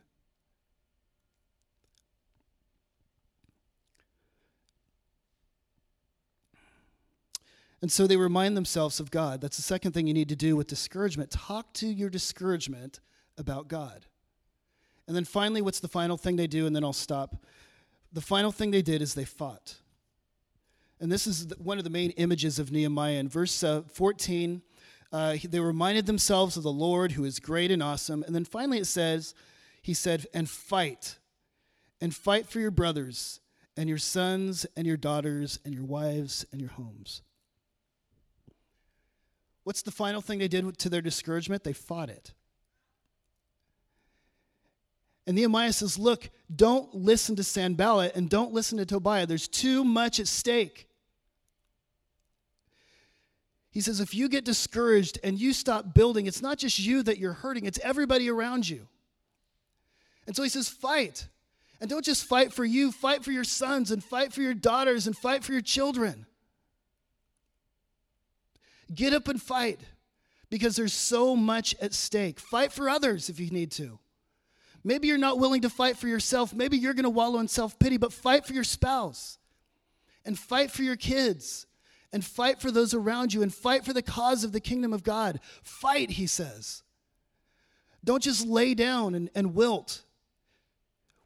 And 7.82 7.92
so 7.92 8.06
they 8.06 8.18
remind 8.18 8.56
themselves 8.56 9.00
of 9.00 9.10
God. 9.10 9.42
That's 9.42 9.58
the 9.58 9.64
second 9.64 9.94
thing 9.94 10.08
you 10.08 10.14
need 10.14 10.30
to 10.30 10.36
do 10.36 10.56
with 10.56 10.68
discouragement. 10.68 11.32
Talk 11.32 11.74
to 11.74 11.88
your 11.88 12.10
discouragement 12.10 13.00
about 13.38 13.68
God. 13.68 14.06
And 15.08 15.16
then 15.16 15.26
finally, 15.26 15.62
what's 15.62 15.80
the 15.80 15.88
final 15.88 16.16
thing 16.16 16.36
they 16.36 16.48
do? 16.48 16.68
And 16.68 16.76
then 16.76 16.84
I'll 16.84 16.94
stop. 16.94 17.44
The 18.14 18.22
final 18.22 18.52
thing 18.52 18.72
they 18.72 18.84
did 18.84 19.02
is 19.02 19.14
they 19.14 19.26
fought. 19.26 19.76
And 21.00 21.12
this 21.12 21.26
is 21.26 21.48
one 21.58 21.80
of 21.80 21.84
the 21.84 21.90
main 21.90 22.12
images 22.12 22.60
of 22.60 22.72
Nehemiah. 22.72 23.18
In 23.18 23.28
verse 23.28 23.64
uh, 23.64 23.82
14, 23.82 24.62
uh, 25.12 25.38
they 25.44 25.60
reminded 25.60 26.06
themselves 26.06 26.56
of 26.58 26.64
the 26.64 26.72
Lord 26.72 27.14
who 27.14 27.26
is 27.26 27.40
great 27.40 27.72
and 27.72 27.82
awesome. 27.82 28.24
And 28.24 28.36
then 28.36 28.46
finally 28.46 28.78
it 28.78 28.86
says, 28.86 29.34
He 29.82 29.96
said, 29.96 30.28
and 30.34 30.48
fight, 30.48 31.18
and 32.00 32.16
fight 32.16 32.48
for 32.48 32.60
your 32.60 32.72
brothers, 32.72 33.40
and 33.76 33.90
your 33.90 33.98
sons, 33.98 34.68
and 34.78 34.86
your 34.86 34.98
daughters, 34.98 35.60
and 35.66 35.74
your 35.74 35.84
wives, 35.86 36.46
and 36.52 36.62
your 36.62 36.70
homes. 36.70 37.24
What's 39.64 39.82
the 39.82 39.92
final 39.92 40.22
thing 40.22 40.40
they 40.40 40.48
did 40.48 40.78
to 40.80 40.90
their 40.90 41.02
discouragement? 41.02 41.64
They 41.64 41.74
fought 41.74 42.10
it. 42.10 42.34
And 45.28 45.36
Nehemiah 45.36 45.74
says, 45.74 46.00
Look, 46.00 46.30
don't 46.54 46.94
listen 46.96 47.36
to 47.36 47.44
Sanballat 47.44 48.16
and 48.16 48.30
don't 48.30 48.54
listen 48.54 48.78
to 48.80 48.86
Tobiah. 48.86 49.26
There's 49.26 49.48
too 49.48 49.84
much 49.84 50.20
at 50.20 50.28
stake. 50.28 50.88
He 53.70 53.82
says, 53.82 54.00
If 54.00 54.16
you 54.16 54.28
get 54.30 54.46
discouraged 54.46 55.20
and 55.24 55.40
you 55.40 55.54
stop 55.54 55.94
building, 55.94 56.26
it's 56.26 56.42
not 56.42 56.58
just 56.58 56.80
you 56.80 57.04
that 57.04 57.20
you're 57.20 57.34
hurting, 57.34 57.66
it's 57.66 57.80
everybody 57.84 58.30
around 58.30 58.68
you. 58.68 58.88
And 60.26 60.36
so 60.36 60.44
he 60.44 60.50
says, 60.50 60.68
Fight. 60.68 61.28
And 61.80 61.90
don't 61.90 62.06
just 62.06 62.26
fight 62.26 62.54
for 62.54 62.64
you, 62.64 62.92
fight 62.92 63.24
for 63.24 63.32
your 63.32 63.44
sons 63.44 63.90
and 63.90 64.04
fight 64.04 64.34
for 64.34 64.42
your 64.42 64.54
daughters 64.54 65.08
and 65.08 65.18
fight 65.18 65.44
for 65.44 65.52
your 65.52 65.62
children. 65.62 66.28
Get 68.94 69.14
up 69.14 69.28
and 69.28 69.42
fight 69.42 69.80
because 70.50 70.76
there's 70.76 70.94
so 70.94 71.36
much 71.36 71.76
at 71.82 71.94
stake. 71.94 72.40
Fight 72.40 72.72
for 72.72 72.90
others 72.90 73.30
if 73.30 73.40
you 73.40 73.50
need 73.50 73.72
to. 73.72 74.00
Maybe 74.84 75.08
you're 75.08 75.18
not 75.18 75.40
willing 75.40 75.62
to 75.62 75.70
fight 75.70 75.98
for 75.98 76.08
yourself. 76.08 76.54
Maybe 76.54 76.78
you're 76.78 76.94
going 76.94 77.04
to 77.04 77.10
wallow 77.10 77.40
in 77.40 77.48
self 77.48 77.78
pity, 77.78 77.98
but 77.98 78.14
fight 78.14 78.46
for 78.46 78.54
your 78.54 78.64
spouse 78.64 79.38
and 80.26 80.38
fight 80.38 80.72
for 80.72 80.84
your 80.84 80.96
kids 80.96 81.68
and 82.12 82.26
fight 82.26 82.60
for 82.60 82.72
those 82.72 82.94
around 82.94 83.34
you 83.34 83.42
and 83.42 83.54
fight 83.54 83.86
for 83.86 83.94
the 83.94 84.02
cause 84.02 84.44
of 84.44 84.52
the 84.52 84.60
kingdom 84.60 84.94
of 84.94 85.04
God. 85.04 85.40
Fight, 85.64 86.12
he 86.12 86.28
says. 86.28 86.84
Don't 88.04 88.24
just 88.24 88.46
lay 88.46 88.74
down 88.74 89.16
and, 89.16 89.30
and 89.36 89.54
wilt. 89.54 90.04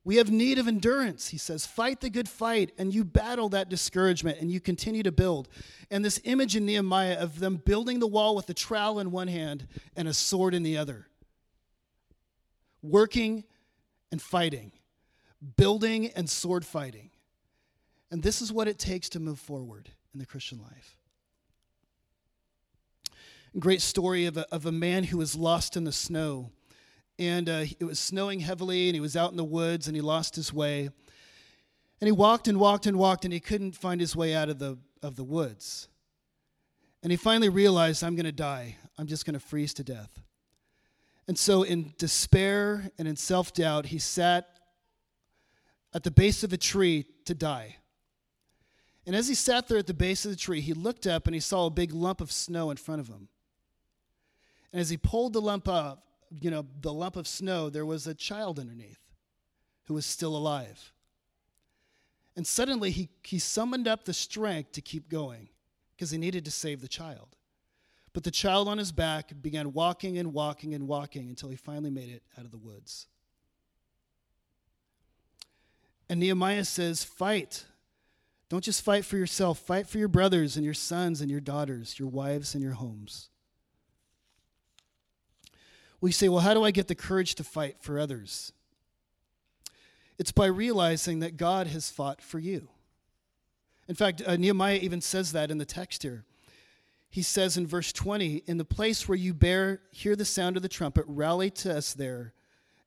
We 0.05 0.17
have 0.17 0.29
need 0.31 0.59
of 0.59 0.67
endurance, 0.67 1.29
he 1.29 1.39
says. 1.39 1.65
Fight 1.65 1.99
the 1.99 2.11
good 2.11 2.29
fight, 2.29 2.71
and 2.77 2.93
you 2.93 3.03
battle 3.03 3.49
that 3.49 3.69
discouragement, 3.69 4.39
and 4.39 4.51
you 4.51 4.59
continue 4.59 5.01
to 5.01 5.11
build. 5.11 5.49
And 5.89 6.05
this 6.05 6.21
image 6.23 6.55
in 6.55 6.63
Nehemiah 6.63 7.19
of 7.19 7.39
them 7.39 7.55
building 7.57 7.99
the 7.99 8.07
wall 8.07 8.35
with 8.35 8.47
a 8.47 8.53
trowel 8.53 8.99
in 8.99 9.09
one 9.09 9.27
hand 9.27 9.67
and 9.95 10.07
a 10.07 10.13
sword 10.13 10.53
in 10.53 10.61
the 10.61 10.77
other, 10.77 11.07
working 12.83 13.45
and 14.11 14.21
fighting, 14.21 14.73
building 15.57 16.11
and 16.15 16.29
sword 16.29 16.65
fighting. 16.65 17.09
And 18.11 18.21
this 18.21 18.43
is 18.43 18.53
what 18.53 18.67
it 18.67 18.77
takes 18.77 19.09
to 19.09 19.19
move 19.19 19.39
forward 19.39 19.89
in 20.13 20.19
the 20.19 20.25
Christian 20.27 20.61
life. 20.61 20.95
great 23.57 23.81
story 23.81 24.27
of 24.27 24.37
a, 24.37 24.45
of 24.53 24.67
a 24.67 24.71
man 24.71 25.05
who 25.05 25.17
was 25.17 25.35
lost 25.35 25.75
in 25.75 25.83
the 25.83 25.91
snow 25.91 26.51
and 27.17 27.47
uh, 27.47 27.65
it 27.79 27.85
was 27.85 27.99
snowing 27.99 28.41
heavily, 28.41 28.87
and 28.87 28.95
he 28.95 29.01
was 29.01 29.15
out 29.15 29.31
in 29.31 29.37
the 29.37 29.43
woods, 29.43 29.87
and 29.87 29.95
he 29.95 30.01
lost 30.01 30.35
his 30.35 30.51
way. 30.51 30.89
And 32.01 32.07
he 32.07 32.11
walked 32.11 32.47
and 32.47 32.59
walked 32.59 32.85
and 32.85 32.97
walked, 32.97 33.23
and 33.23 33.33
he 33.33 33.39
couldn't 33.39 33.73
find 33.73 34.01
his 34.01 34.15
way 34.15 34.35
out 34.35 34.49
of 34.49 34.59
the, 34.59 34.77
of 35.01 35.15
the 35.15 35.23
woods. 35.23 35.87
And 37.01 37.11
he 37.11 37.17
finally 37.17 37.49
realized, 37.49 38.03
I'm 38.03 38.15
going 38.15 38.25
to 38.25 38.31
die. 38.31 38.77
I'm 38.97 39.07
just 39.07 39.25
going 39.25 39.35
to 39.35 39.39
freeze 39.39 39.73
to 39.75 39.83
death. 39.83 40.21
And 41.27 41.37
so, 41.37 41.63
in 41.63 41.93
despair 41.97 42.91
and 42.97 43.07
in 43.07 43.15
self 43.15 43.53
doubt, 43.53 43.87
he 43.87 43.99
sat 43.99 44.47
at 45.93 46.03
the 46.03 46.11
base 46.11 46.43
of 46.43 46.51
a 46.53 46.57
tree 46.57 47.05
to 47.25 47.33
die. 47.33 47.77
And 49.07 49.15
as 49.15 49.27
he 49.27 49.35
sat 49.35 49.67
there 49.67 49.77
at 49.77 49.87
the 49.87 49.93
base 49.93 50.25
of 50.25 50.31
the 50.31 50.37
tree, 50.37 50.61
he 50.61 50.73
looked 50.73 51.07
up 51.07 51.27
and 51.27 51.33
he 51.33 51.39
saw 51.39 51.67
a 51.67 51.69
big 51.69 51.93
lump 51.93 52.21
of 52.21 52.31
snow 52.31 52.71
in 52.71 52.77
front 52.77 53.01
of 53.01 53.07
him. 53.07 53.29
And 54.73 54.81
as 54.81 54.89
he 54.89 54.97
pulled 54.97 55.33
the 55.33 55.41
lump 55.41 55.67
up, 55.67 56.03
you 56.29 56.51
know, 56.51 56.65
the 56.81 56.93
lump 56.93 57.15
of 57.15 57.27
snow, 57.27 57.69
there 57.69 57.85
was 57.85 58.07
a 58.07 58.13
child 58.13 58.59
underneath 58.59 58.99
who 59.85 59.93
was 59.93 60.05
still 60.05 60.35
alive. 60.35 60.91
And 62.35 62.45
suddenly 62.45 62.91
he, 62.91 63.09
he 63.23 63.39
summoned 63.39 63.87
up 63.87 64.03
the 64.03 64.13
strength 64.13 64.73
to 64.73 64.81
keep 64.81 65.09
going 65.09 65.49
because 65.95 66.11
he 66.11 66.17
needed 66.17 66.45
to 66.45 66.51
save 66.51 66.81
the 66.81 66.87
child. 66.87 67.35
But 68.13 68.23
the 68.23 68.31
child 68.31 68.67
on 68.67 68.77
his 68.77 68.91
back 68.91 69.31
began 69.41 69.73
walking 69.73 70.17
and 70.17 70.33
walking 70.33 70.73
and 70.73 70.87
walking 70.87 71.29
until 71.29 71.49
he 71.49 71.55
finally 71.55 71.89
made 71.89 72.09
it 72.09 72.23
out 72.37 72.45
of 72.45 72.51
the 72.51 72.57
woods. 72.57 73.07
And 76.09 76.19
Nehemiah 76.19 76.65
says, 76.65 77.03
Fight. 77.03 77.65
Don't 78.47 78.63
just 78.63 78.83
fight 78.83 79.05
for 79.05 79.17
yourself, 79.17 79.57
fight 79.59 79.87
for 79.87 79.97
your 79.97 80.07
brothers 80.07 80.55
and 80.55 80.63
your 80.63 80.75
sons 80.75 81.19
and 81.19 81.31
your 81.31 81.39
daughters, 81.39 81.97
your 81.97 82.07
wives 82.07 82.53
and 82.53 82.63
your 82.63 82.73
homes. 82.73 83.29
We 86.01 86.11
say, 86.11 86.29
well, 86.29 86.41
how 86.41 86.53
do 86.53 86.63
I 86.63 86.71
get 86.71 86.87
the 86.87 86.95
courage 86.95 87.35
to 87.35 87.43
fight 87.43 87.77
for 87.79 87.99
others? 87.99 88.51
It's 90.17 90.31
by 90.31 90.45
realizing 90.45 91.19
that 91.19 91.37
God 91.37 91.67
has 91.67 91.89
fought 91.89 92.21
for 92.21 92.39
you. 92.39 92.69
In 93.87 93.95
fact, 93.95 94.21
uh, 94.25 94.35
Nehemiah 94.35 94.79
even 94.81 95.01
says 95.01 95.31
that 95.33 95.51
in 95.51 95.57
the 95.57 95.65
text 95.65 96.03
here. 96.03 96.25
He 97.09 97.21
says 97.21 97.57
in 97.57 97.67
verse 97.67 97.93
20, 97.93 98.43
In 98.45 98.57
the 98.57 98.65
place 98.65 99.07
where 99.07 99.17
you 99.17 99.33
bear, 99.33 99.81
hear 99.91 100.15
the 100.15 100.25
sound 100.25 100.57
of 100.57 100.63
the 100.63 100.69
trumpet, 100.69 101.05
rally 101.07 101.49
to 101.51 101.77
us 101.77 101.93
there. 101.93 102.33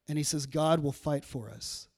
And 0.09 0.19
he 0.19 0.25
says, 0.25 0.47
God 0.47 0.83
will 0.83 0.93
fight 0.93 1.25
for 1.25 1.51
us. 1.51 1.89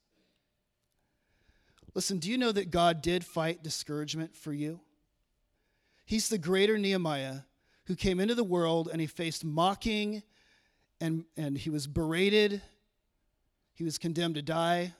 Listen, 1.94 2.18
do 2.18 2.30
you 2.30 2.38
know 2.38 2.52
that 2.52 2.70
God 2.70 3.02
did 3.02 3.24
fight 3.24 3.62
discouragement 3.62 4.36
for 4.36 4.52
you? 4.52 4.80
He's 6.04 6.28
the 6.28 6.38
greater 6.38 6.78
Nehemiah 6.78 7.40
who 7.86 7.96
came 7.96 8.20
into 8.20 8.34
the 8.34 8.44
world 8.44 8.88
and 8.90 9.00
he 9.00 9.06
faced 9.06 9.44
mocking 9.44 10.22
and, 11.00 11.24
and 11.36 11.56
he 11.56 11.70
was 11.70 11.86
berated. 11.86 12.60
He 13.74 13.84
was 13.84 13.98
condemned 13.98 14.34
to 14.34 14.42
die. 14.42 14.94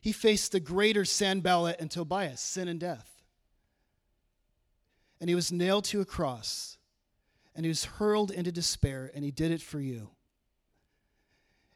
He 0.00 0.12
faced 0.12 0.52
the 0.52 0.60
greater 0.60 1.04
Sanballat 1.04 1.80
and 1.80 1.90
Tobiah, 1.90 2.36
sin 2.36 2.68
and 2.68 2.80
death. 2.80 3.22
And 5.20 5.28
he 5.28 5.34
was 5.34 5.52
nailed 5.52 5.84
to 5.86 6.00
a 6.00 6.06
cross. 6.06 6.78
And 7.54 7.64
he 7.64 7.68
was 7.68 7.84
hurled 7.84 8.30
into 8.30 8.52
despair, 8.52 9.10
and 9.14 9.24
he 9.24 9.30
did 9.30 9.50
it 9.50 9.60
for 9.60 9.80
you. 9.80 10.10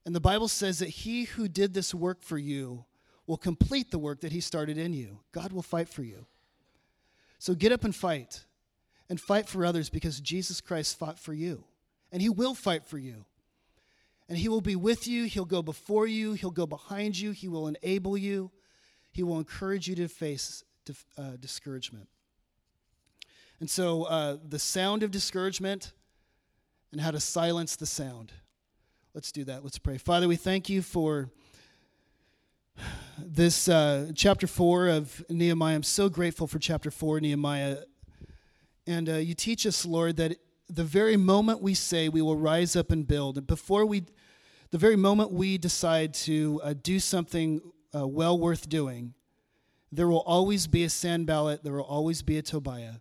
And 0.06 0.14
the 0.14 0.20
Bible 0.20 0.48
says 0.48 0.78
that 0.78 0.88
he 0.88 1.24
who 1.24 1.48
did 1.48 1.74
this 1.74 1.94
work 1.94 2.22
for 2.22 2.38
you 2.38 2.84
will 3.26 3.36
complete 3.36 3.90
the 3.90 3.98
work 3.98 4.20
that 4.20 4.32
he 4.32 4.40
started 4.40 4.78
in 4.78 4.92
you. 4.92 5.20
God 5.32 5.52
will 5.52 5.62
fight 5.62 5.88
for 5.88 6.02
you. 6.02 6.26
So 7.38 7.54
get 7.54 7.72
up 7.72 7.84
and 7.84 7.94
fight, 7.94 8.44
and 9.08 9.20
fight 9.20 9.48
for 9.48 9.64
others 9.64 9.90
because 9.90 10.20
Jesus 10.20 10.60
Christ 10.60 10.98
fought 10.98 11.18
for 11.18 11.34
you, 11.34 11.64
and 12.12 12.22
he 12.22 12.28
will 12.28 12.54
fight 12.54 12.86
for 12.86 12.98
you. 12.98 13.24
And 14.28 14.38
He 14.38 14.48
will 14.48 14.60
be 14.60 14.76
with 14.76 15.06
you. 15.06 15.24
He'll 15.24 15.44
go 15.44 15.62
before 15.62 16.06
you. 16.06 16.32
He'll 16.32 16.50
go 16.50 16.66
behind 16.66 17.18
you. 17.18 17.32
He 17.32 17.48
will 17.48 17.68
enable 17.68 18.16
you. 18.16 18.50
He 19.12 19.22
will 19.22 19.38
encourage 19.38 19.86
you 19.88 19.94
to 19.96 20.08
face 20.08 20.64
uh, 21.16 21.36
discouragement. 21.40 22.08
And 23.60 23.70
so, 23.70 24.04
uh, 24.04 24.38
the 24.46 24.58
sound 24.58 25.02
of 25.02 25.10
discouragement 25.10 25.92
and 26.92 27.00
how 27.00 27.10
to 27.10 27.20
silence 27.20 27.76
the 27.76 27.86
sound. 27.86 28.32
Let's 29.14 29.32
do 29.32 29.44
that. 29.44 29.62
Let's 29.62 29.78
pray. 29.78 29.98
Father, 29.98 30.26
we 30.26 30.36
thank 30.36 30.68
you 30.68 30.82
for 30.82 31.30
this 33.18 33.68
uh, 33.68 34.10
chapter 34.14 34.46
4 34.46 34.88
of 34.88 35.24
Nehemiah. 35.30 35.76
I'm 35.76 35.82
so 35.82 36.08
grateful 36.08 36.46
for 36.46 36.58
chapter 36.58 36.90
4, 36.90 37.20
Nehemiah. 37.20 37.78
And 38.86 39.08
uh, 39.08 39.14
you 39.14 39.34
teach 39.34 39.66
us, 39.66 39.86
Lord, 39.86 40.16
that 40.16 40.36
the 40.68 40.84
very 40.84 41.16
moment 41.16 41.60
we 41.60 41.74
say 41.74 42.08
we 42.08 42.22
will 42.22 42.36
rise 42.36 42.74
up 42.76 42.90
and 42.90 43.06
build, 43.06 43.46
before 43.46 43.84
we, 43.84 44.04
the 44.70 44.78
very 44.78 44.96
moment 44.96 45.32
we 45.32 45.58
decide 45.58 46.14
to 46.14 46.60
uh, 46.64 46.74
do 46.80 46.98
something 46.98 47.60
uh, 47.94 48.06
well 48.06 48.38
worth 48.38 48.68
doing, 48.68 49.14
there 49.92 50.08
will 50.08 50.22
always 50.22 50.66
be 50.66 50.84
a 50.84 50.90
Sanballat, 50.90 51.62
there 51.62 51.74
will 51.74 51.82
always 51.82 52.22
be 52.22 52.38
a 52.38 52.42
Tobiah. 52.42 52.94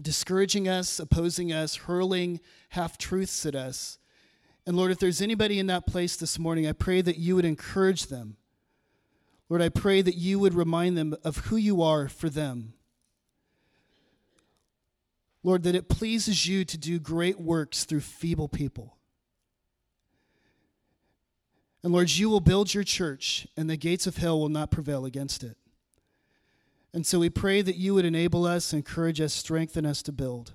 Discouraging 0.00 0.68
us, 0.68 0.98
opposing 0.98 1.52
us, 1.52 1.76
hurling 1.76 2.40
half 2.70 2.98
truths 2.98 3.44
at 3.46 3.54
us. 3.54 3.98
And 4.66 4.76
Lord, 4.76 4.90
if 4.90 4.98
there's 4.98 5.22
anybody 5.22 5.58
in 5.58 5.66
that 5.68 5.86
place 5.86 6.16
this 6.16 6.38
morning, 6.38 6.66
I 6.66 6.72
pray 6.72 7.00
that 7.02 7.18
you 7.18 7.36
would 7.36 7.44
encourage 7.44 8.06
them. 8.06 8.36
Lord, 9.48 9.62
I 9.62 9.70
pray 9.70 10.02
that 10.02 10.16
you 10.16 10.38
would 10.38 10.54
remind 10.54 10.96
them 10.96 11.16
of 11.24 11.38
who 11.46 11.56
you 11.56 11.82
are 11.82 12.08
for 12.08 12.28
them. 12.28 12.74
Lord, 15.42 15.62
that 15.62 15.74
it 15.74 15.88
pleases 15.88 16.46
you 16.46 16.64
to 16.64 16.76
do 16.76 16.98
great 16.98 17.40
works 17.40 17.84
through 17.84 18.00
feeble 18.00 18.48
people. 18.48 18.96
And 21.82 21.92
Lord, 21.92 22.10
you 22.10 22.28
will 22.28 22.40
build 22.40 22.74
your 22.74 22.84
church, 22.84 23.46
and 23.56 23.70
the 23.70 23.76
gates 23.76 24.06
of 24.06 24.16
hell 24.16 24.38
will 24.40 24.48
not 24.48 24.70
prevail 24.70 25.04
against 25.04 25.44
it. 25.44 25.56
And 26.92 27.06
so 27.06 27.20
we 27.20 27.30
pray 27.30 27.62
that 27.62 27.76
you 27.76 27.94
would 27.94 28.04
enable 28.04 28.44
us, 28.44 28.72
encourage 28.72 29.20
us, 29.20 29.32
strengthen 29.32 29.86
us 29.86 30.02
to 30.02 30.12
build. 30.12 30.54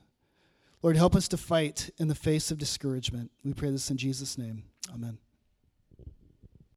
Lord, 0.82 0.98
help 0.98 1.16
us 1.16 1.30
to 1.30 1.38
fight 1.38 1.90
in 1.98 2.10
the 2.10 2.16
face 2.16 2.52
of 2.52 2.58
discouragement. 2.58 3.32
We 3.46 3.54
pray 3.54 3.70
this 3.70 3.90
in 3.90 3.98
Jesus' 3.98 4.38
name. 4.38 4.64
Amen. 4.94 5.18